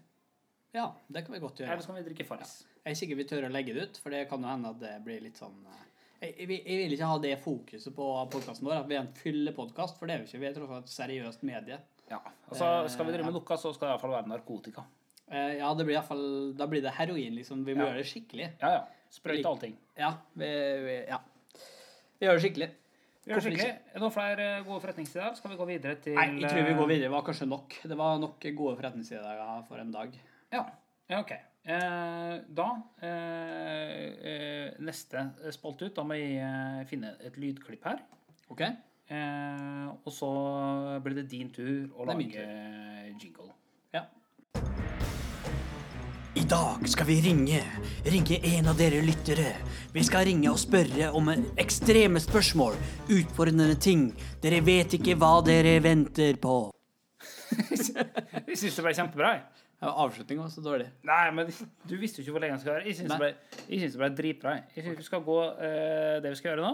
[0.73, 1.71] Ja, det kan vi godt gjøre.
[1.73, 2.63] Eller så kan vi drikke Farris.
[2.85, 4.79] Jeg er sikker vi tør å legge det ut, for det kan jo hende at
[4.79, 5.81] det blir litt sånn eh,
[6.23, 9.13] Jeg, jeg, jeg vil ikke ha det fokuset på podkasten vår, at vi er en
[9.13, 10.39] fyllepodkast, for det er jo ikke.
[10.39, 11.81] Vi er tross alt et seriøst medie.
[12.09, 12.21] Ja.
[12.47, 13.39] Altså, skal vi Eh, drive med ja.
[13.41, 14.85] noe, så skal det iallfall være narkotika.
[15.33, 16.27] Eh, ja, det blir i hvert fall,
[16.57, 17.63] da blir det heroin, liksom.
[17.65, 17.91] Vi må Ja.
[17.91, 18.49] gjøre det skikkelig.
[18.61, 18.83] Ja, ja.
[19.09, 19.75] Sprøyte allting.
[19.97, 20.49] Ja, vi,
[20.85, 21.19] vi, ja.
[22.19, 22.69] vi gjør det skikkelig.
[23.23, 23.71] Vi gjør det skikkelig.
[23.71, 25.33] Er det noen flere eh, gode forretningsideer?
[25.39, 27.07] Skal vi gå videre til Nei, jeg tror vi går eh, videre.
[27.07, 27.79] Det var kanskje nok.
[27.83, 30.17] Det var nok gode forretningsideer for en dag.
[30.53, 30.63] Ja.
[31.09, 31.33] ja ok.
[31.63, 32.67] Eh, da
[33.01, 35.25] eh, eh, Neste
[35.55, 35.95] spalte ut.
[35.95, 38.03] Da må jeg eh, finne et lydklipp her.
[38.51, 38.65] OK?
[39.13, 40.29] Eh, og så
[41.03, 43.53] blir det din tur å Det er min lage jingle.
[46.35, 47.59] I dag skal vi ringe.
[48.09, 49.51] Ringe en av dere lyttere.
[49.93, 51.29] Vi skal ringe og spørre om
[51.61, 52.77] ekstreme spørsmål.
[53.13, 54.07] Utfordrende ting.
[54.41, 56.55] Dere vet ikke hva dere venter på.
[57.53, 59.33] Jeg syns det ble kjempebra.
[59.37, 59.43] jeg.
[59.83, 60.85] Avslutninga var så dårlig.
[61.05, 61.49] Nei, men
[61.89, 62.87] du visste jo ikke hvor lenge den skulle være.
[62.87, 64.53] Jeg syns det, ble- jeg synes det ble dritbra.
[64.55, 64.63] jeg.
[64.77, 66.71] Jeg synes vi skal gå eh, det vi skal gjøre nå.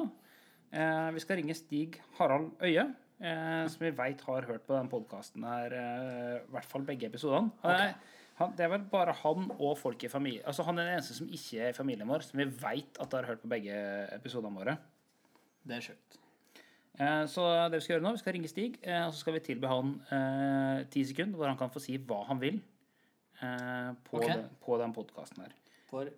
[0.70, 2.84] Eh, vi skal ringe Stig Harald Øye,
[3.18, 7.10] eh, som vi veit har hørt på den podkasten her, eh, i hvert fall begge
[7.10, 7.50] episodene.
[7.66, 7.96] Han er,
[8.40, 11.18] han, det er vel bare han og folk i familie Altså Han er den eneste
[11.18, 13.76] som ikke er i familien vår, som vi veit at har hørt på begge
[14.16, 14.78] episodene våre.
[15.68, 16.20] Det er sjukt.
[17.00, 19.36] Eh, Så det vi skal gjøre nå, vi skal ringe Stig, eh, og så skal
[19.36, 22.62] vi tilby han eh, ti sekunder hvor han kan få si hva han vil
[23.42, 24.34] eh, på, okay.
[24.34, 25.54] den, på den podkasten her.
[25.92, 26.12] For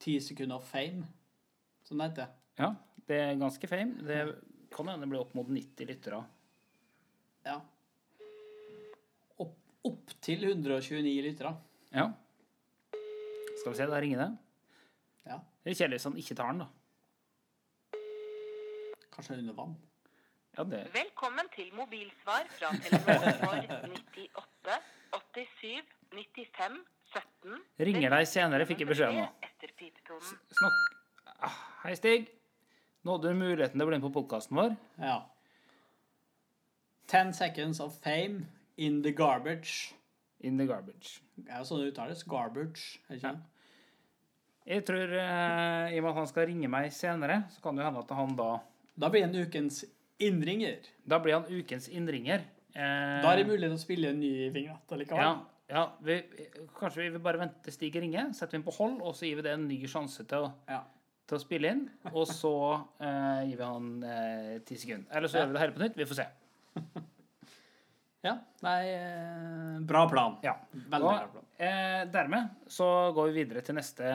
[0.00, 1.08] ti sekunder fame,
[1.88, 2.36] som det heter.
[2.60, 2.74] Ja,
[3.08, 4.04] det er ganske fame.
[4.04, 4.22] Det
[4.70, 6.24] kan hende det blir opp mot 90 lyttere.
[7.48, 7.60] Ja.
[9.80, 11.54] Opp, opp til 129 lyttere.
[11.94, 12.10] Ja.
[13.60, 14.30] Skal vi se, da ringer det.
[15.28, 15.38] Ja.
[15.64, 16.68] Det er kjedelig hvis han ikke tar den, da.
[19.14, 19.76] Kanskje under vann.
[20.56, 24.78] Ja, det Velkommen til mobilsvar fra Telenor for 98
[25.14, 27.60] 87 95 17.
[27.88, 29.26] Ringer deg senere, fikk jeg beskjed om nå.
[30.58, 32.28] Snakk ah, Hei, Stig.
[33.06, 34.74] Nå hadde du muligheten til å bli med på podkasten vår.
[35.00, 35.20] Ja.
[37.10, 38.44] Ten seconds of fame
[38.80, 39.92] in the garbage.
[40.40, 41.18] In the garbage.
[41.36, 42.22] Det er jo sånn det uttales.
[42.28, 42.98] Garbage.
[43.12, 43.34] Ikke?
[43.36, 43.40] det?
[44.70, 47.82] Jeg tror, eh, i og med at han skal ringe meg senere, så kan det
[47.84, 48.50] jo hende at han da
[49.00, 49.82] Da blir han ukens
[50.20, 50.84] innringer.
[51.08, 52.42] Da blir han ukens innringer.
[52.74, 55.24] Eh, Da er det mulighet til å spille en ny vignett allikevel.
[55.24, 55.32] Ja,
[55.70, 56.18] ja vi,
[56.78, 59.26] kanskje vi vil bare vente til Stig ringer, setter vi den på hold, og så
[59.26, 60.82] gir vi det en ny sjanse til å, Ja.
[61.26, 61.88] til å spille inn.
[62.12, 62.54] Og så
[63.00, 65.08] eh, gir vi han eh, ti sekunder.
[65.10, 65.44] Eller så Ja.
[65.44, 65.96] gjør vi det hele på nytt.
[65.96, 66.28] Vi får se.
[68.22, 68.34] Ja.
[68.60, 70.34] Nei, eh, bra plan.
[70.44, 70.56] Ja.
[70.74, 71.44] Veldig bra plan.
[71.58, 74.10] eh, dermed så går vi videre til neste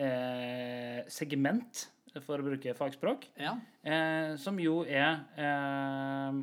[0.00, 1.88] eh, segment,
[2.24, 3.52] for å bruke fagspråk, Ja.
[3.84, 6.40] eh, som jo er eh,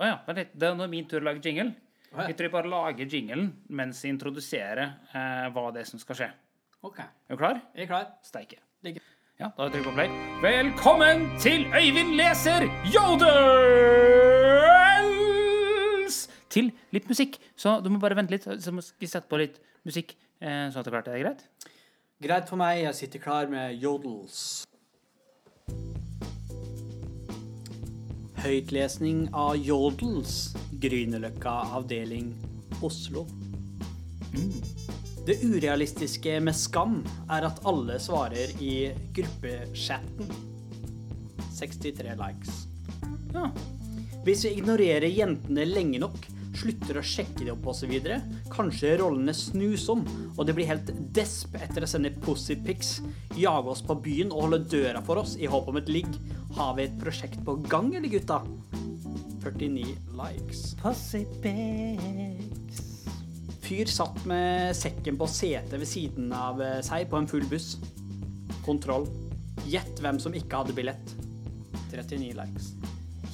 [0.00, 0.54] oh ja, vent litt.
[0.58, 1.74] Det er nå min tur å lage jingle.
[2.14, 2.28] Oh ja.
[2.30, 6.16] Jeg tror jeg bare lager jinglen mens jeg introduserer eh, hva det er som skal
[6.22, 6.30] skje.
[6.82, 6.98] OK.
[7.04, 7.60] Er du klar?
[7.74, 8.08] Jeg er klar.
[8.24, 8.58] Steike.
[8.82, 9.02] Ligger.
[9.38, 10.08] Ja, da trykker vi på play.
[10.40, 14.35] Velkommen til Øyvind leser Jodels!
[16.56, 17.36] Til litt musikk.
[17.58, 20.14] Så du må bare vente litt, så må vi sette på litt musikk.
[20.40, 21.08] eh, Sånn at det er klart.
[21.08, 21.42] Er det greit?
[22.24, 22.82] Greit for meg.
[22.86, 24.64] Jeg sitter klar med jodels.
[28.42, 30.54] Høytlesning av jodels.
[30.80, 32.32] Grünerløkka avdeling
[32.84, 33.24] Oslo.
[35.26, 37.00] Det urealistiske med skam
[37.32, 40.28] er at alle svarer i gruppechatten.
[41.56, 42.66] 63 likes.
[43.34, 43.48] Ja.
[44.26, 46.18] Hvis vi ignorerer jentene lenge nok,
[46.56, 47.92] slutter å sjekke det opp osv.
[48.52, 50.04] Kanskje rollene snus om,
[50.34, 53.00] og det blir helt desp etter å sende pussypics,
[53.36, 56.10] jage oss på byen og holde døra for oss i håp om et ligg.
[56.56, 58.42] Har vi et prosjekt på gang, eller gutta?
[59.46, 59.84] 49
[60.18, 60.74] likes.
[63.66, 67.76] Fyr satt med sekken på setet ved siden av eh, seg på en full buss.
[68.66, 69.08] Kontroll.
[69.66, 71.16] Gjett hvem som ikke hadde billett.
[71.90, 72.74] 39 likes.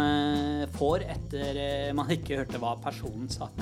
[0.76, 3.45] får etter man ikke hørte hva personen sa.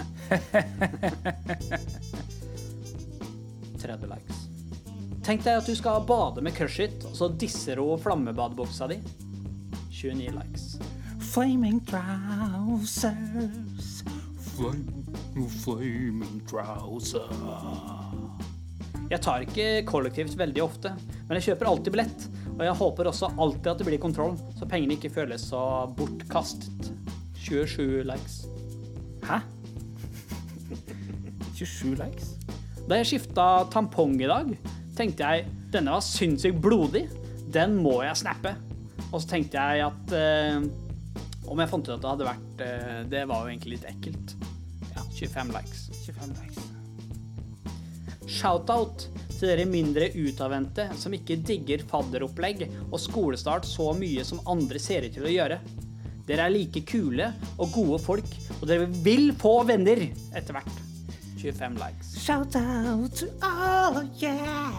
[3.83, 4.47] 30 likes.
[5.23, 8.97] Tenk deg at du skal bade med crushit, og så disser hun flammebadebuksa di.
[9.93, 10.65] 29 likes.
[11.31, 13.13] Flaming trousers.
[14.53, 17.31] Flaming, flaming trousers.
[19.11, 20.91] Jeg tar ikke kollektivt veldig ofte,
[21.27, 22.27] men jeg kjøper alltid billett.
[22.53, 25.63] Og jeg håper også alltid at det blir kontroll, så pengene ikke føles så
[25.97, 26.91] bortkastet.
[27.47, 28.43] 27 likes.
[29.23, 29.39] Hæ?
[31.57, 32.42] 27 likes?
[32.83, 34.49] Da jeg skifta tampong i dag,
[34.97, 37.05] tenkte jeg denne var sinnssykt blodig.
[37.53, 38.55] Den må jeg snappe.
[39.13, 40.65] Og så tenkte jeg at eh,
[41.47, 44.35] om jeg fant ut at det hadde vært eh, Det var jo egentlig litt ekkelt.
[44.93, 45.85] Ja, 25 likes.
[46.07, 46.69] 25 likes.
[48.33, 49.07] Shout-out
[49.43, 55.07] til dere mindre utadvendte som ikke digger fadderopplegg og skolestart så mye som andre ser
[55.07, 55.59] ut til å gjøre.
[56.27, 58.29] Dere er like kule og gode folk,
[58.61, 60.83] og dere vil få venner etter hvert.
[61.43, 62.12] 25 likes.
[62.23, 64.71] Shout out to all, yeah.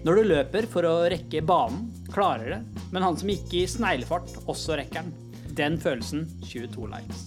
[0.00, 4.32] Når du løper for å rekke banen, klarer det, men han som gikk i sneglefart,
[4.48, 5.12] også rekker den.
[5.58, 7.26] Den følelsen 22 likes.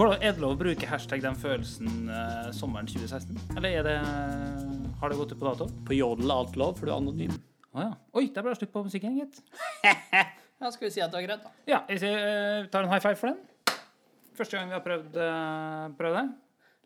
[0.00, 3.36] Er det lov å bruke hashtag den følelsen uh, sommeren 2016?
[3.58, 3.98] Eller er det
[5.02, 5.68] Har det gått ut på dato?
[5.84, 7.36] På jodel er alt lov, for du er anonym.
[7.74, 7.92] Oh, ja.
[8.16, 9.42] Oi, der ble det slutt på musikken, gitt.
[10.58, 11.52] Ja, skal vi si at det var greit, da.
[11.70, 13.36] Ja, jeg sier, eh, tar en high five for den.
[14.38, 16.26] Første gang vi har prøvd, eh, prøvd det.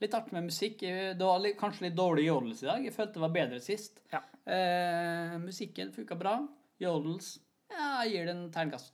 [0.03, 0.81] Litt artig med musikk.
[0.81, 2.85] Det var litt, kanskje litt dårlig jodels i dag.
[2.89, 4.01] Jeg følte det var bedre sist.
[4.11, 4.23] Ja.
[4.51, 6.39] Eh, musikken funka bra.
[6.83, 7.37] Jodels
[7.73, 8.93] ja, jeg gir den terningkast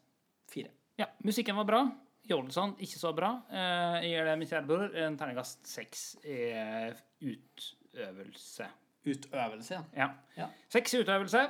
[0.51, 0.71] fire.
[0.99, 1.81] ja, musikken var bra.
[2.29, 3.31] Jolson ikke så bra.
[3.51, 6.37] Eh, jeg gir det min kjære bror en terningkast seks i
[7.25, 8.69] utøvelse.
[9.09, 9.83] Utøvelse, ja.
[9.97, 10.09] Ja.
[10.37, 10.49] Ja.
[10.69, 11.47] Seks i utøvelse.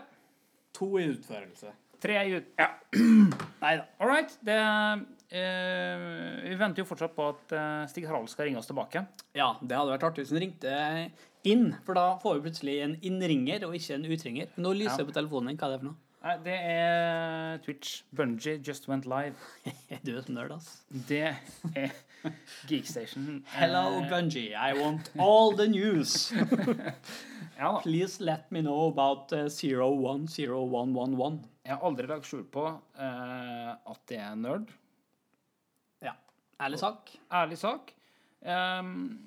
[0.79, 1.73] To i utførelse.
[1.99, 2.53] Tre i ut...
[2.61, 2.69] Ja.
[3.65, 3.89] Nei da.
[3.99, 4.37] All right.
[4.47, 4.59] Det,
[5.31, 9.03] vi venter jo fortsatt på at eh, Stig Harald skal ringe oss tilbake.
[9.37, 10.74] Ja, det hadde vært artig hvis han ringte
[11.49, 14.53] inn, for da får vi plutselig en innringer og ikke en utringer.
[14.57, 15.11] Nå lyser det Ja.
[15.12, 15.59] på telefonen din.
[15.61, 15.99] Hva er det for noe?
[16.18, 18.03] Nei, det er Twitch.
[18.11, 19.37] Bungie just went live.
[20.05, 20.81] Du er så nerd, ass.
[20.91, 21.20] Det
[21.76, 21.93] er
[22.66, 23.45] Geekstation.
[23.55, 24.51] Hello, Bungee.
[24.57, 26.33] I want all the news.
[27.59, 27.81] Ja.
[27.83, 31.41] Please let me know about uh, 010111.
[31.66, 34.68] Jeg har aldri lagt skjul på uh, at det er nerd.
[36.59, 37.11] Ærlig sak.
[37.31, 37.93] Ærlig sak.
[38.43, 39.19] Um,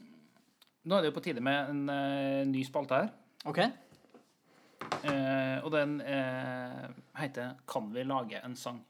[0.84, 3.12] nå er det jo på tide med en uh, ny spalte her.
[3.48, 3.60] OK.
[5.02, 8.82] Uh, og den uh, heter 'Kan vi lage en sang'?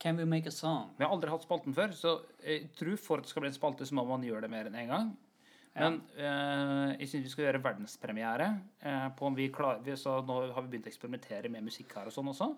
[0.00, 0.94] Can we make a song?
[0.96, 3.54] Vi har aldri hatt spalten før, så jeg tror for at det skal bli en
[3.58, 5.10] spalte, så må man gjøre det mer enn én gang.
[5.78, 8.46] Men uh, jeg syns vi skal gjøre verdenspremiere.
[8.82, 11.94] uh, på om vi klarer, vi, så nå har vi begynt å eksperimentere med musikk
[11.94, 12.48] her og sånn også.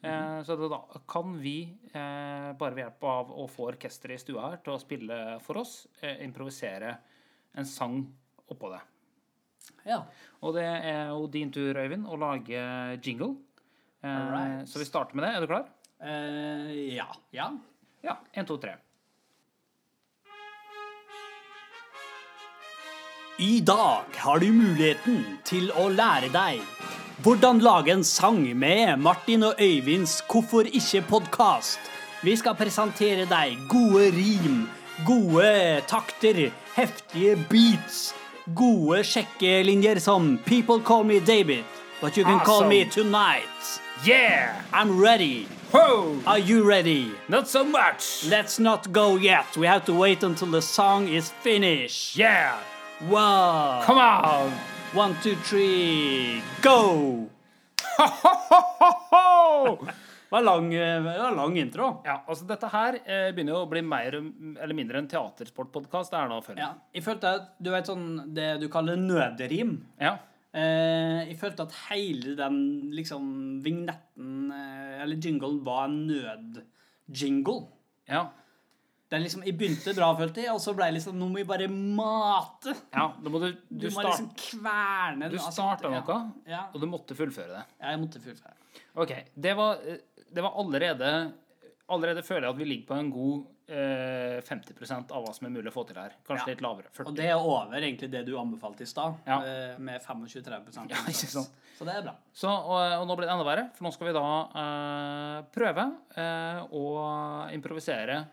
[0.00, 0.78] Eh, så da
[1.10, 1.56] kan vi,
[1.92, 5.74] bare ved hjelp av å få orkesteret i stua her til å spille for oss,
[6.24, 6.94] improvisere
[7.56, 7.98] en sang
[8.48, 8.80] oppå det.
[9.84, 10.00] Ja.
[10.40, 12.64] Og det er jo din tur, Øyvind, å lage
[13.04, 13.34] jingle.
[14.00, 15.34] Eh, Så vi starter med det.
[15.36, 15.68] Er du klar?
[16.96, 17.10] Ja.
[17.36, 17.50] Ja.
[18.02, 18.18] Ja.
[18.32, 18.78] Én, to, tre.
[23.38, 26.62] I dag har du muligheten til å lære deg
[27.20, 31.90] hvordan lage en sang med Martin og Øyvinds Hvorfor ikke-podkast.
[32.24, 34.62] Vi skal presentere deg gode rim,
[35.04, 36.46] gode takter,
[36.78, 38.14] heftige beats,
[38.56, 41.64] gode sjekkelinjer som People call me David,
[42.00, 43.80] but you can call me tonight.
[44.06, 44.62] Yeah!
[44.72, 45.46] I'm ready.
[45.72, 46.22] Ho!
[46.26, 47.12] Are you ready?
[47.28, 48.24] Not so much!
[48.30, 49.58] Let's not go yet.
[49.58, 52.16] We have to wait until the song is finished.
[52.16, 52.56] Yeah!
[53.02, 53.82] Wow.
[53.84, 54.52] Come on!
[54.94, 57.28] One, two, three, go!
[57.98, 59.76] Ho!
[60.30, 61.90] var lang, det var lang intro.
[62.08, 66.14] Ja, altså Dette her eh, begynner jo å bli mer eller mindre en teatersportpodkast.
[66.14, 66.56] Det er nå før.
[66.62, 69.76] Ja, jeg følte at du vet sånn det du kaller nøderim.
[70.00, 70.14] Ja.
[70.56, 72.58] Eh, jeg følte at hele den
[72.96, 73.28] liksom
[73.64, 77.60] vignetten, eh, eller jinglen, var en nødjingle.
[78.08, 78.24] ja.
[79.16, 81.40] Det er liksom, Jeg begynte bra, følte jeg, og så ble jeg liksom Nå må
[81.40, 82.74] jeg bare mate.
[82.92, 86.18] ja da må du, Du, du, må start, liksom kverne du altså, starta noe,
[86.50, 87.64] Ja, og du måtte fullføre det.
[87.80, 88.54] ja, jeg måtte fullføre.
[89.00, 89.98] Ok, Det var, eh,
[90.32, 91.12] det var allerede
[91.88, 95.52] Allerede føler jeg at vi ligger på en god eh, 50 av hva som er
[95.54, 96.16] mulig å få til her.
[96.26, 96.54] Kanskje Ja.
[96.54, 96.90] litt lavere.
[96.90, 97.06] 40.
[97.06, 99.38] Og det er over egentlig det du anbefalte i stad, Ja.
[99.42, 101.44] eh, med 25-30 Ja.
[101.78, 102.14] Så det er bra.
[102.34, 104.24] Så, og, og nå blir det enda verre, for nå skal vi da
[104.62, 105.84] eh, prøve
[106.16, 106.84] eh, å
[107.54, 108.26] improvisere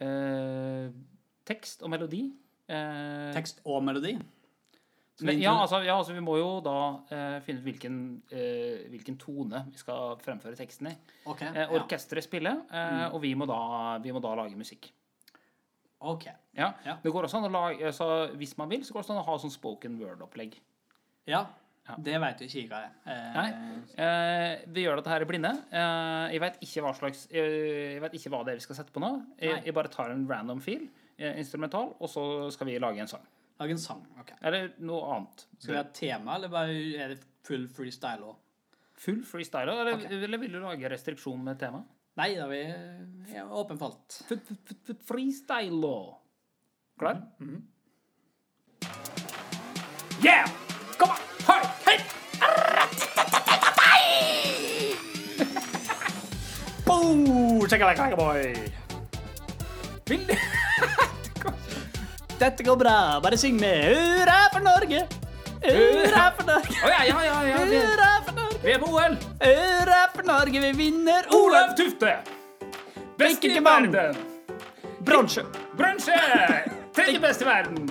[0.00, 0.90] eh,
[1.46, 2.24] tekst og melodi.
[2.70, 4.14] Eh, Tekst og melodi.
[5.20, 6.74] Men, ja, altså, ja, altså vi må jo da
[7.12, 7.96] eh, finne ut hvilken,
[8.32, 10.94] eh, hvilken tone vi skal fremføre teksten i.
[11.28, 11.68] Okay, Eh, ja.
[12.24, 14.88] spiller, eh, og vi må, da, vi må da lage musikk.
[16.00, 16.24] Ok.
[16.56, 16.70] Ja.
[16.86, 16.96] Ja.
[17.02, 19.20] Det går også an å lage, altså, Hvis man vil, så går det også an
[19.20, 20.54] å ha sånn spoken word-opplegg.
[21.28, 21.44] Ja.
[21.90, 21.96] Ja.
[22.06, 22.94] Det vet jo ikke jeg hva er.
[23.10, 23.48] Eh, Nei.
[24.06, 25.50] Eh, vi gjør dette her i blinde.
[25.74, 28.78] Eh, jeg vet ikke hva slags eh, Jeg vet ikke hva det er vi skal
[28.78, 29.10] sette på nå.
[29.42, 30.86] Jeg, jeg bare tar en random fil,
[31.18, 32.24] eh, instrumental, og så
[32.54, 33.26] skal vi lage en sang.
[33.60, 34.04] Lage en sang.
[34.22, 34.34] ok.
[34.40, 35.46] Eller noe annet.
[35.58, 38.38] Skal vi ha tema, eller bare er det full freestyle òg?
[39.00, 40.12] Full freestyle, eller, okay.
[40.20, 41.82] eller vil du lage restriksjon med tema?
[42.20, 44.22] Nei, da vi er åpen for alt.
[45.08, 45.92] Freestyle.
[47.00, 47.22] Klar?
[47.40, 47.60] Mhm.
[50.20, 50.50] Yeah!
[50.98, 51.29] Kom an!
[56.90, 57.66] Boo!
[57.70, 58.54] Shakalaka, boy!
[60.10, 60.34] Vil du
[62.40, 63.84] Dette går bra, bare syng med.
[63.84, 65.04] Hurra for Norge!
[65.62, 66.78] Hurra for Norge!
[66.82, 67.56] Å ja, ja, ja, ja.
[67.68, 68.58] Hurra for Norge!
[68.64, 69.14] vi er på OL.
[69.44, 72.16] Hurra for Norge, vi vinner Olav Tufte.
[73.20, 74.16] Best i verden.
[75.04, 75.44] Bronse.
[75.76, 76.16] Bransje!
[76.96, 77.90] Tredje best i verden.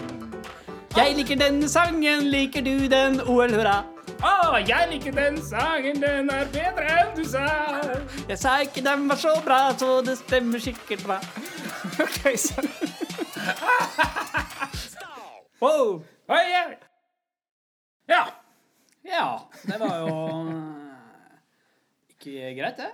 [0.97, 3.21] Jeg liker denne sangen, liker du den?
[3.21, 3.83] OL, hurra!
[4.19, 7.45] Å, jeg liker den sangen, den er bedre enn du sa.
[8.27, 11.19] Jeg sa ikke den var så bra, så det stemmer sikkert bra.
[11.99, 12.61] Ok, så
[15.63, 16.01] Wow!
[16.31, 16.63] Oi, ja.
[18.11, 18.21] ja.
[19.07, 19.25] Ja,
[19.65, 20.13] det var jo
[20.51, 20.59] eh,
[22.13, 22.91] ikke greit, det.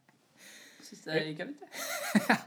[0.86, 2.38] Syns det gikk greit, det.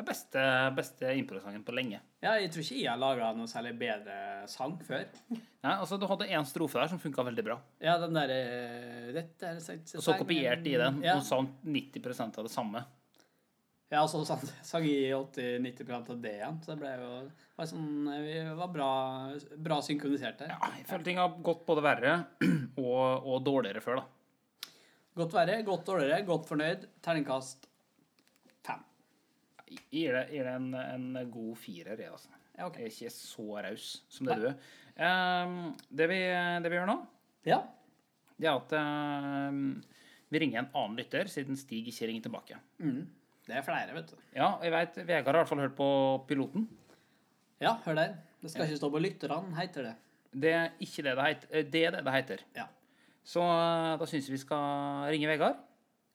[0.00, 0.42] Den beste,
[0.72, 1.98] beste improsangen på lenge.
[2.24, 4.14] Ja, jeg tror ikke jeg har laga noe særlig bedre
[4.48, 5.02] sang før.
[5.28, 7.58] Nei, altså, du hadde én strofe der som funka veldig bra.
[7.84, 8.38] Ja, den derre
[9.12, 12.82] Dette er sant- Og så kopierte i den Ja, og sa 90% av det samme.
[13.92, 16.60] ja og så sang, sang jeg 80-90% av det igjen.
[16.64, 17.12] Så det ble jo
[17.58, 18.90] var sånn, Vi var bra,
[19.58, 20.54] bra synkronisert der.
[20.56, 22.14] Ja, jeg føler ting har gått både verre
[22.78, 24.06] og, og dårligere før, da.
[25.20, 26.88] Godt verre, godt dårligere, godt fornøyd.
[27.02, 27.66] Terningkast
[29.90, 32.32] gir det, gir det en, en god firer, jeg, altså.
[32.58, 32.84] Ja, okay.
[32.84, 34.56] Jeg er ikke så raus som det du er.
[35.00, 35.54] Um,
[35.88, 36.18] det, vi,
[36.64, 36.96] det vi gjør nå,
[37.48, 37.62] Ja.
[38.36, 39.62] det er at um,
[40.30, 42.58] vi ringer en annen lytter, siden Stig ikke ringer tilbake.
[42.82, 43.06] Mm.
[43.46, 44.18] Det er flere, vet du.
[44.36, 45.88] Ja, jeg vet, Vegard har i hvert fall hørt på
[46.28, 46.68] piloten.
[47.60, 48.12] Ja, hør der.
[48.40, 49.94] Det skal ikke stå på lytterne, heter det.
[50.44, 51.64] Det er ikke det det heter.
[51.72, 52.44] Det er det det heter.
[52.56, 52.68] Ja.
[53.26, 55.58] Så eh, da syns jeg vi skal ringe Vegard.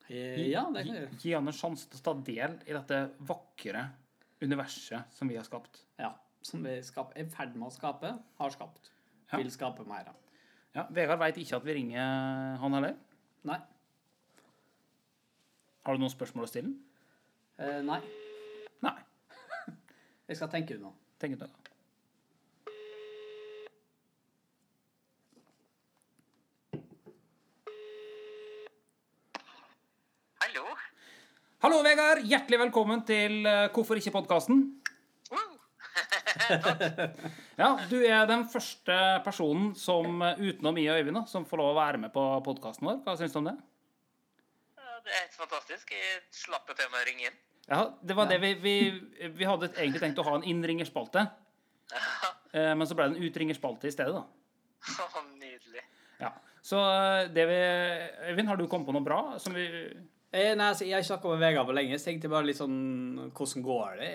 [0.09, 2.99] Eh, Ja, det kan Gi, gi han en sjanse til å ta del i dette
[3.25, 3.87] vakre
[4.43, 5.81] universet som vi har skapt.
[5.99, 6.11] Ja.
[6.45, 6.83] Som vi er
[7.17, 8.91] i ferd med å skape, har skapt.
[9.31, 9.39] Ja.
[9.39, 10.19] Vil skape mer av.
[10.75, 12.95] Ja, Vegard veit ikke at vi ringer han heller.
[13.47, 13.57] Nei.
[15.85, 16.73] Har du noen spørsmål å stille?
[17.57, 18.01] Eh, nei.
[18.85, 18.95] Nei.
[20.29, 20.93] Jeg skal tenke ut noe.
[21.21, 21.64] Tenk ut noe.
[30.55, 30.71] Hallo?
[31.65, 32.21] Hallo, Vegard.
[32.23, 34.61] Hjertelig velkommen til eh, Hvorfor ikke-podkasten.
[35.33, 35.57] Woo!
[37.61, 38.95] Ja, du er den første
[39.25, 42.87] personen som eh, utenom meg og Øyvind som får lov å være med på podkasten
[42.87, 43.01] vår.
[43.03, 43.55] Hva syns du om det?
[44.79, 45.91] Ja, Det er helt fantastisk.
[45.91, 47.37] Jeg slapp jo til med å ringe inn.
[47.67, 48.77] Ja, det var det vi, vi,
[49.35, 51.27] vi hadde egentlig tenkt å ha en innringerspalte.
[51.91, 52.33] Ja.
[52.55, 55.23] Men så ble det en utringerspalte i stedet, da.
[55.35, 55.83] Nydelig.
[56.23, 56.31] Ja.
[56.65, 57.61] Så eh, det vi
[58.31, 59.67] Øyvind, har du kommet på noe bra som vi
[60.35, 62.47] Eh, nei, altså, jeg har ikke snakka med Vegard på lenge, så tenkte jeg bare
[62.49, 62.79] litt sånn
[63.29, 64.09] Hvordan går det?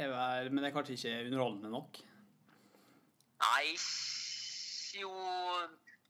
[0.50, 2.00] Men det er kanskje ikke underholdende nok.
[3.40, 3.70] Nei,
[5.00, 5.12] jo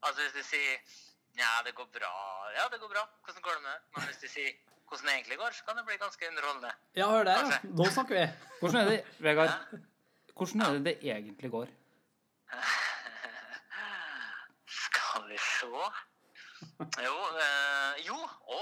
[0.00, 0.80] Altså, hvis du sier
[1.38, 2.10] Ja, det går bra.
[2.56, 3.04] Ja, det går bra.
[3.22, 3.86] Hvordan går det med?
[3.94, 4.50] Men hvis du sier
[4.90, 6.70] hvordan det egentlig går, så kan det bli ganske underholdende.
[6.98, 7.58] Ja, hør der, ja.
[7.78, 8.24] Nå snakker vi.
[8.58, 9.52] Hvordan er det, Vegard?
[10.34, 11.68] Hvordan er det det egentlig går?
[14.82, 15.70] Skal vi se
[17.06, 18.18] Jo, øh, jo,
[18.50, 18.60] å.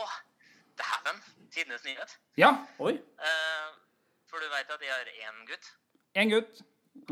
[0.81, 1.21] Dæven!
[1.53, 2.19] Tidenes nyhet.
[2.37, 2.51] Ja.
[2.79, 2.95] Oi.
[3.29, 3.69] Eh,
[4.31, 5.71] for du vet at jeg har én gutt.
[6.15, 6.63] En gutt.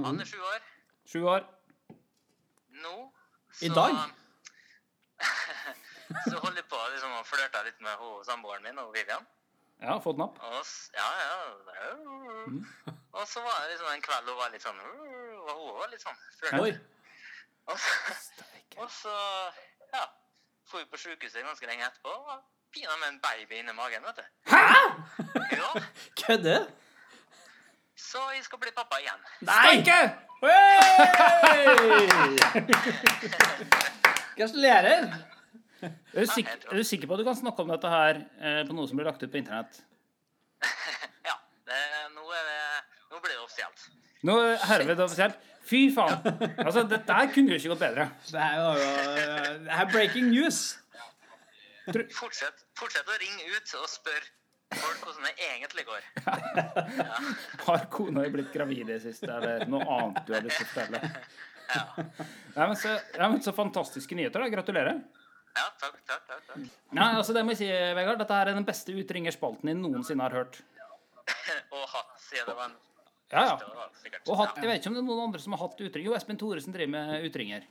[0.04, 0.66] Han er sju år.
[1.12, 1.46] Sju år.
[2.68, 2.96] Nå
[3.62, 3.94] I dag?
[6.30, 9.24] så holder jeg på liksom, å flørte litt med hun, samboeren min og Vivian.
[9.80, 10.38] Ja, fått den opp.
[10.40, 12.52] Og, ja, ja.
[13.16, 16.04] Og så var det liksom en kveld hun var litt sånn Og hun var litt
[16.04, 16.78] sånn flørtete.
[17.66, 18.14] Og så,
[18.76, 19.14] og så
[19.92, 20.04] ja,
[20.68, 22.12] for vi på sykehuset ganske lenge etterpå.
[22.12, 22.44] Og
[22.76, 24.24] pina med en baby inni magen, vet du.
[24.52, 24.60] Hæ?!
[25.56, 25.68] Ja,
[26.22, 26.62] Kødder?
[27.96, 29.20] så jeg skal bli pappa igjen.
[29.48, 29.80] Nei!
[34.36, 35.14] Gratulerer.
[35.82, 38.62] Er du, sikker, er du sikker på at du kan snakke om dette her eh,
[38.68, 39.72] på noe som blir lagt ut på internett?
[41.26, 41.34] Ja,
[41.68, 41.80] det,
[42.14, 42.60] nå, er det,
[43.10, 43.78] nå blir det offisielt.
[44.28, 45.36] Nå er herved offisielt.
[45.66, 46.16] Fy faen.
[46.62, 48.04] Altså, dette her kunne jo ikke gått bedre.
[48.30, 50.58] Det her var jo eh, Det her breaking news.
[51.86, 54.32] Fortsett, fortsett å ringe ut og spørre
[54.74, 56.06] folk hvordan det egentlig går.
[57.66, 60.66] Har kona di blitt gravid i det siste, eller noe annet du har lyst til
[60.66, 61.02] å fortelle?
[62.56, 64.50] Nei, men så, ja, men så fantastiske nyheter, da.
[64.50, 64.98] Gratulerer.
[65.56, 66.42] Ja, takk, takk, takk.
[66.50, 66.64] takk.
[66.96, 68.20] Nei, altså det må jeg si, Vegard.
[68.20, 70.60] Dette er den beste utringerspalten jeg noensinne har hørt.
[71.74, 72.76] Og hatt sier det var en
[73.32, 73.86] Ja, ja.
[74.26, 76.10] Og hatt, jeg vet ikke om det er noen andre som har hatt utringer.
[76.10, 77.64] Jo, Espen Thoresen driver med utringer.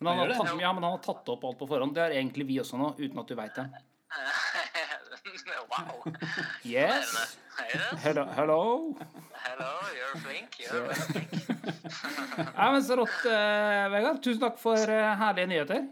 [0.00, 1.92] Men han, har tatt, ja, men han har tatt opp alt på forhånd.
[1.94, 3.66] Det har egentlig vi også nå, uten at du veit det.
[5.72, 6.00] wow.
[6.64, 7.36] Yes.
[8.00, 8.24] Hello.
[8.36, 8.60] hello.
[9.44, 10.56] Hello, you're flink.
[10.60, 11.30] You're very flink.
[12.56, 14.22] Ja, men Så rått, eh, Vegard.
[14.24, 15.82] Tusen takk for eh, herlige nyheter.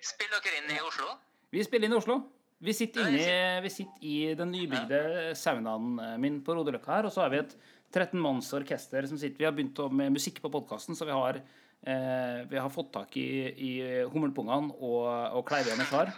[0.00, 1.08] Spiller dere inn i Oslo?
[1.50, 2.20] Vi spiller inn i Oslo.
[2.60, 7.14] Vi sitter, inne, vi sitter i den nybygde saunaen eh, min på Rodeløkka her, og
[7.14, 7.54] så har vi et
[7.90, 11.40] 13 manns orkester som sitter Vi har begynt med musikk på podkasten, så vi har,
[11.86, 13.72] eh, vi har fått tak i, i
[14.12, 15.06] Hummelpungene og,
[15.38, 16.12] og Kleivian og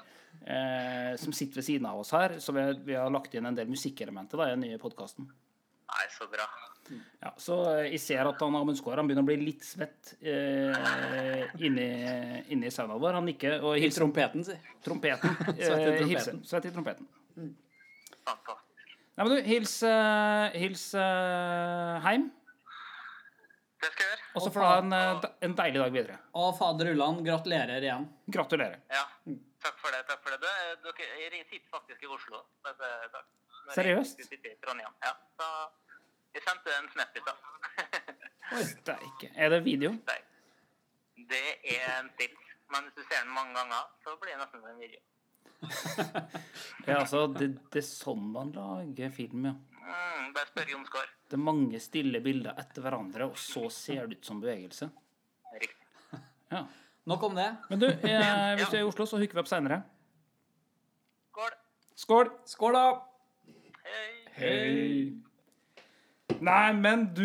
[0.47, 2.39] eh, som sitter ved siden av oss her.
[2.43, 5.29] Så vi, vi har lagt inn en del musikkelementer da, i den nye podkasten.
[5.93, 6.47] Nei, så bra.
[7.23, 11.45] Ja, så eh, jeg ser at han Amundsgaard han begynner å bli litt svett eh,
[11.63, 11.89] inni,
[12.53, 13.21] inni saunaen vår.
[13.21, 14.59] Han nikker og I hilser trompeten, si.
[14.85, 15.37] trompeten.
[15.47, 16.11] Svett i eh, trompeten.
[16.11, 16.43] hilser.
[16.49, 17.09] Svett i trompeten.
[18.23, 18.69] Fantastisk.
[19.13, 22.31] Nei, men du, hils, eh, hils eh, heim.
[23.83, 24.27] Det skal jeg gjøre.
[24.33, 26.19] Og så får du ha en, eh, en deilig dag videre.
[26.39, 28.09] Og fader Ulland, gratulerer igjen.
[28.37, 28.83] Gratulerer.
[28.93, 29.05] Ja,
[29.65, 30.03] takk for det.
[30.11, 30.53] takk for det.
[30.85, 32.45] Du, dere, sitter faktisk i Oslo.
[32.67, 33.31] Dette, takk.
[33.75, 34.23] Seriøst?
[34.23, 34.95] I Trondheim.
[35.03, 35.49] Ja, så
[36.35, 37.49] jeg sendte en snap i stad.
[38.71, 39.33] Steike.
[39.37, 39.93] Er det video?
[41.33, 42.39] Det er en stilt.
[42.73, 45.01] Men hvis du ser den mange ganger, så blir det nesten en video.
[46.87, 49.53] Ja, altså, det, det er sånn man lager film, ja.
[49.83, 51.11] Mm, bare spør Jon Skår.
[51.33, 54.85] Det er mange stille bilder etter hverandre, og så ser det ut som bevegelse.
[55.55, 55.87] Riktig.
[56.53, 56.67] Ja.
[57.09, 57.47] Nok om det.
[57.71, 59.79] Men du, eh, hvis du er i Oslo, så hooker vi opp seinere.
[61.33, 61.55] Skål.
[62.03, 62.29] Skål!
[62.53, 62.83] Skål, da.
[63.87, 64.11] Hei.
[64.37, 66.37] Hei.
[66.45, 67.25] Nei, men du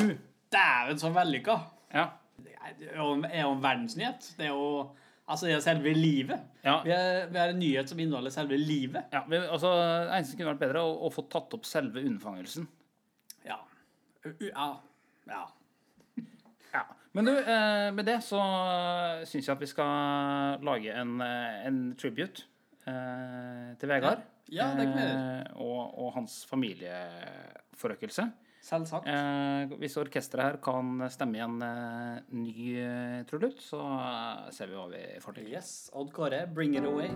[0.55, 1.59] Dæven, så vellykka.
[1.91, 2.05] Ja.
[2.39, 2.55] Det
[2.87, 4.31] er jo en verdensnyhet.
[4.37, 4.87] Det er jo
[5.27, 6.39] Altså, det er selve livet.
[6.63, 6.77] Ja.
[6.85, 9.09] Vi, er, vi har en nyhet som inneholder selve livet.
[9.11, 11.99] ja vi, altså, det eneste som kunne vært bedre, å, å få tatt opp selve
[11.99, 12.63] unnfangelsen.
[14.43, 14.67] Ja.
[15.27, 15.43] Ja.
[16.73, 16.83] ja.
[17.17, 18.39] Men du, eh, med det så
[19.25, 22.43] syns jeg at vi skal lage en, eh, en tribute
[22.87, 24.21] eh, til Vegard.
[24.53, 25.39] Ja, det kan vi gjøre.
[25.41, 28.27] eh, og, og hans familieforøkelse.
[28.67, 29.07] Selvsagt.
[29.07, 32.53] Eh, hvis orkesteret her kan stemme i en eh, ny
[32.83, 35.49] eh, trudelutt, så eh, ser vi hva vi får til.
[35.55, 35.73] Yes.
[35.95, 37.11] Odd Kåre, bring it away.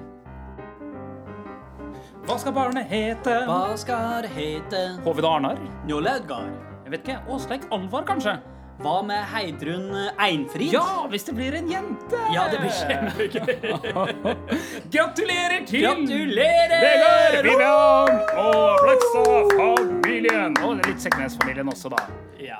[2.26, 3.34] Hva skal barnet hete?
[3.49, 4.84] Hva skal det hete?
[5.05, 5.59] Håvid Arnar?
[5.86, 6.70] Njål Edgar.
[6.92, 7.22] Jeg vet ikke.
[7.32, 8.34] Åsleik Alvar, kanskje?
[8.82, 10.74] Hva med Heidrun Einfrid?
[10.74, 12.18] Ja, hvis det blir en jente!
[12.34, 14.34] Ja, det blir kjempegøy.
[14.96, 16.82] Gratulerer til Gratulerer!
[16.84, 20.58] Vegard, Vivian og Blakstad-familien.
[20.66, 22.02] Og litt Seknes-familien også, da.
[22.42, 22.60] Ja.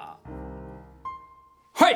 [1.82, 1.92] Hei!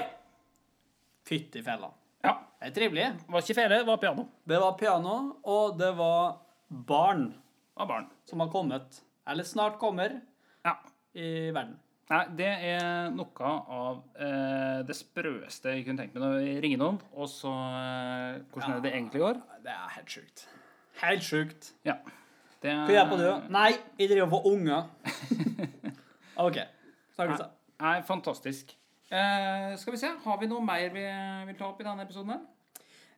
[1.29, 1.93] Fytti fella.
[2.25, 3.07] Ja, Det er trivelig.
[3.29, 4.27] var ikke fele, det var piano.
[4.49, 5.15] Det var piano,
[5.45, 6.35] og det var
[6.69, 8.09] barn Det var barn.
[8.25, 10.19] som har kommet, eller snart kommer,
[10.65, 10.75] Ja.
[11.13, 11.77] i verden.
[12.05, 16.81] Nei, det er noe av eh, det sprøeste jeg kunne tenkt meg når jeg ringer
[16.83, 19.39] noen, og så eh, Hvordan er det egentlig går?
[19.65, 20.43] Det er helt sjukt.
[21.01, 21.71] Helt sjukt.
[21.87, 21.97] Ja.
[22.61, 23.25] Det, Hva gjør på du?
[23.55, 24.85] Nei, jeg driver og får unger.
[26.45, 26.61] OK.
[27.17, 27.49] Snakkes da.
[27.81, 28.75] Nei, fantastisk.
[29.09, 31.07] Eh, skal vi se, har vi noe mer vi
[31.49, 32.35] vil ta opp i denne episoden?
[32.35, 32.45] her?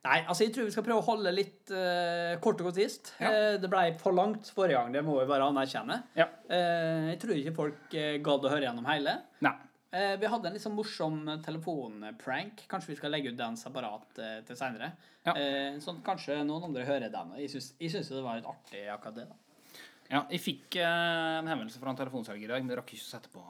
[0.06, 3.10] Nei, altså jeg tror vi skal prøve å holde litt uh, kort og konsist.
[3.18, 3.30] Ja.
[3.34, 5.96] Eh, det ble for langt forrige gang, det må vi bare anerkjenne.
[6.18, 6.28] Ja.
[6.46, 7.96] Uh, jeg tror ikke folk
[8.28, 9.16] gadd å høre gjennom hele.
[9.44, 9.56] Nei.
[9.88, 12.66] Vi hadde en litt sånn morsom telefonprank.
[12.68, 14.90] Kanskje vi skal legge ut den separat til seinere.
[15.24, 15.32] Ja.
[15.80, 17.30] Sånn kanskje noen andre hører den.
[17.40, 19.24] Jeg syns, det var litt artig akkurat det.
[19.30, 19.80] da.
[20.10, 23.32] Ja, jeg fikk en henvendelse fra en telefonselger i dag, men rakk ikke å sette
[23.32, 23.40] på,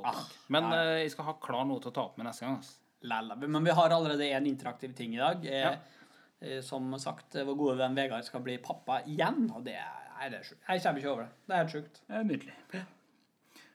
[0.00, 0.24] på Ah.
[0.48, 0.72] Men
[1.02, 2.56] jeg skal ha klar noe til å ta opp med neste gang.
[2.62, 2.87] Altså.
[3.02, 3.36] Lella.
[3.36, 5.44] Men vi har allerede en interaktiv ting i dag.
[5.46, 5.74] Eh, Ja.
[6.40, 10.38] eh, Som sagt, vår gode venn Vegard skal bli pappa igjen, og det er, det
[10.40, 10.62] er sjukt.
[10.68, 11.30] Jeg kommer ikke over det.
[11.46, 12.00] Det er helt sjukt.
[12.08, 12.54] Det er nydelig.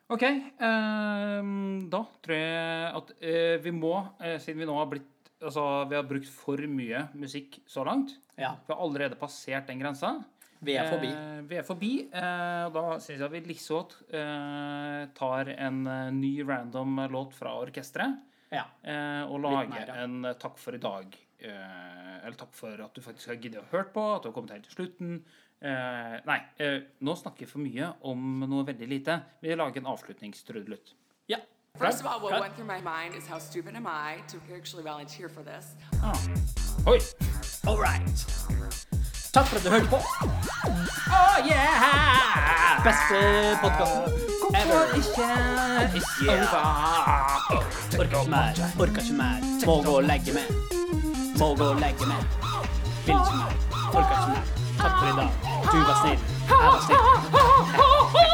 [0.09, 0.23] OK.
[0.23, 1.41] Eh,
[1.89, 5.09] da tror jeg at eh, vi må, eh, siden vi nå har blitt
[5.43, 8.13] Altså, vi har brukt for mye musikk så langt.
[8.39, 10.23] Ja, Vi har allerede passert den grensa.
[10.63, 11.09] vi er forbi.
[11.11, 11.89] Eh, vi er forbi.
[12.13, 17.57] Eh, og da syns jeg vi liksom eh, tar en eh, ny random låt fra
[17.59, 18.21] orkesteret.
[18.53, 18.67] Ja.
[18.85, 19.95] Eh, og lage mer, ja.
[20.03, 21.15] en eh, takk for i dag.
[21.43, 24.35] Eh, eller takk for at du faktisk har giddet å hørt på, at du har
[24.35, 25.15] kommet helt til slutten.
[25.63, 29.17] Eh, nei, eh, nå snakker vi for mye om noe veldig lite.
[29.41, 30.93] Vi lager en avslutningstrudelutt.
[31.31, 31.37] ja.
[31.79, 34.83] First of all, what went through my mind is how stupid am I to actually
[34.83, 35.73] volunteer for this?
[36.03, 36.13] Ah.
[36.85, 36.99] Oi!
[37.65, 38.05] All right.
[39.33, 39.97] Takk for at du hørte på.
[41.09, 42.83] Oh yeah!
[42.85, 44.83] Beste podkasten ever.
[44.95, 45.27] ikke?
[47.99, 48.53] Orka ikke mer.
[48.79, 49.37] Orka ikke mer.
[49.65, 50.47] Må gå og legge meg.
[51.39, 52.21] Må gå og legge meg.
[53.05, 53.53] Vil ikke mer.
[53.93, 54.43] Orka ikke mer.
[54.81, 55.29] Takk for i dag.
[55.71, 56.19] Du var snill.
[56.49, 56.79] Jeg var
[58.11, 58.32] snill.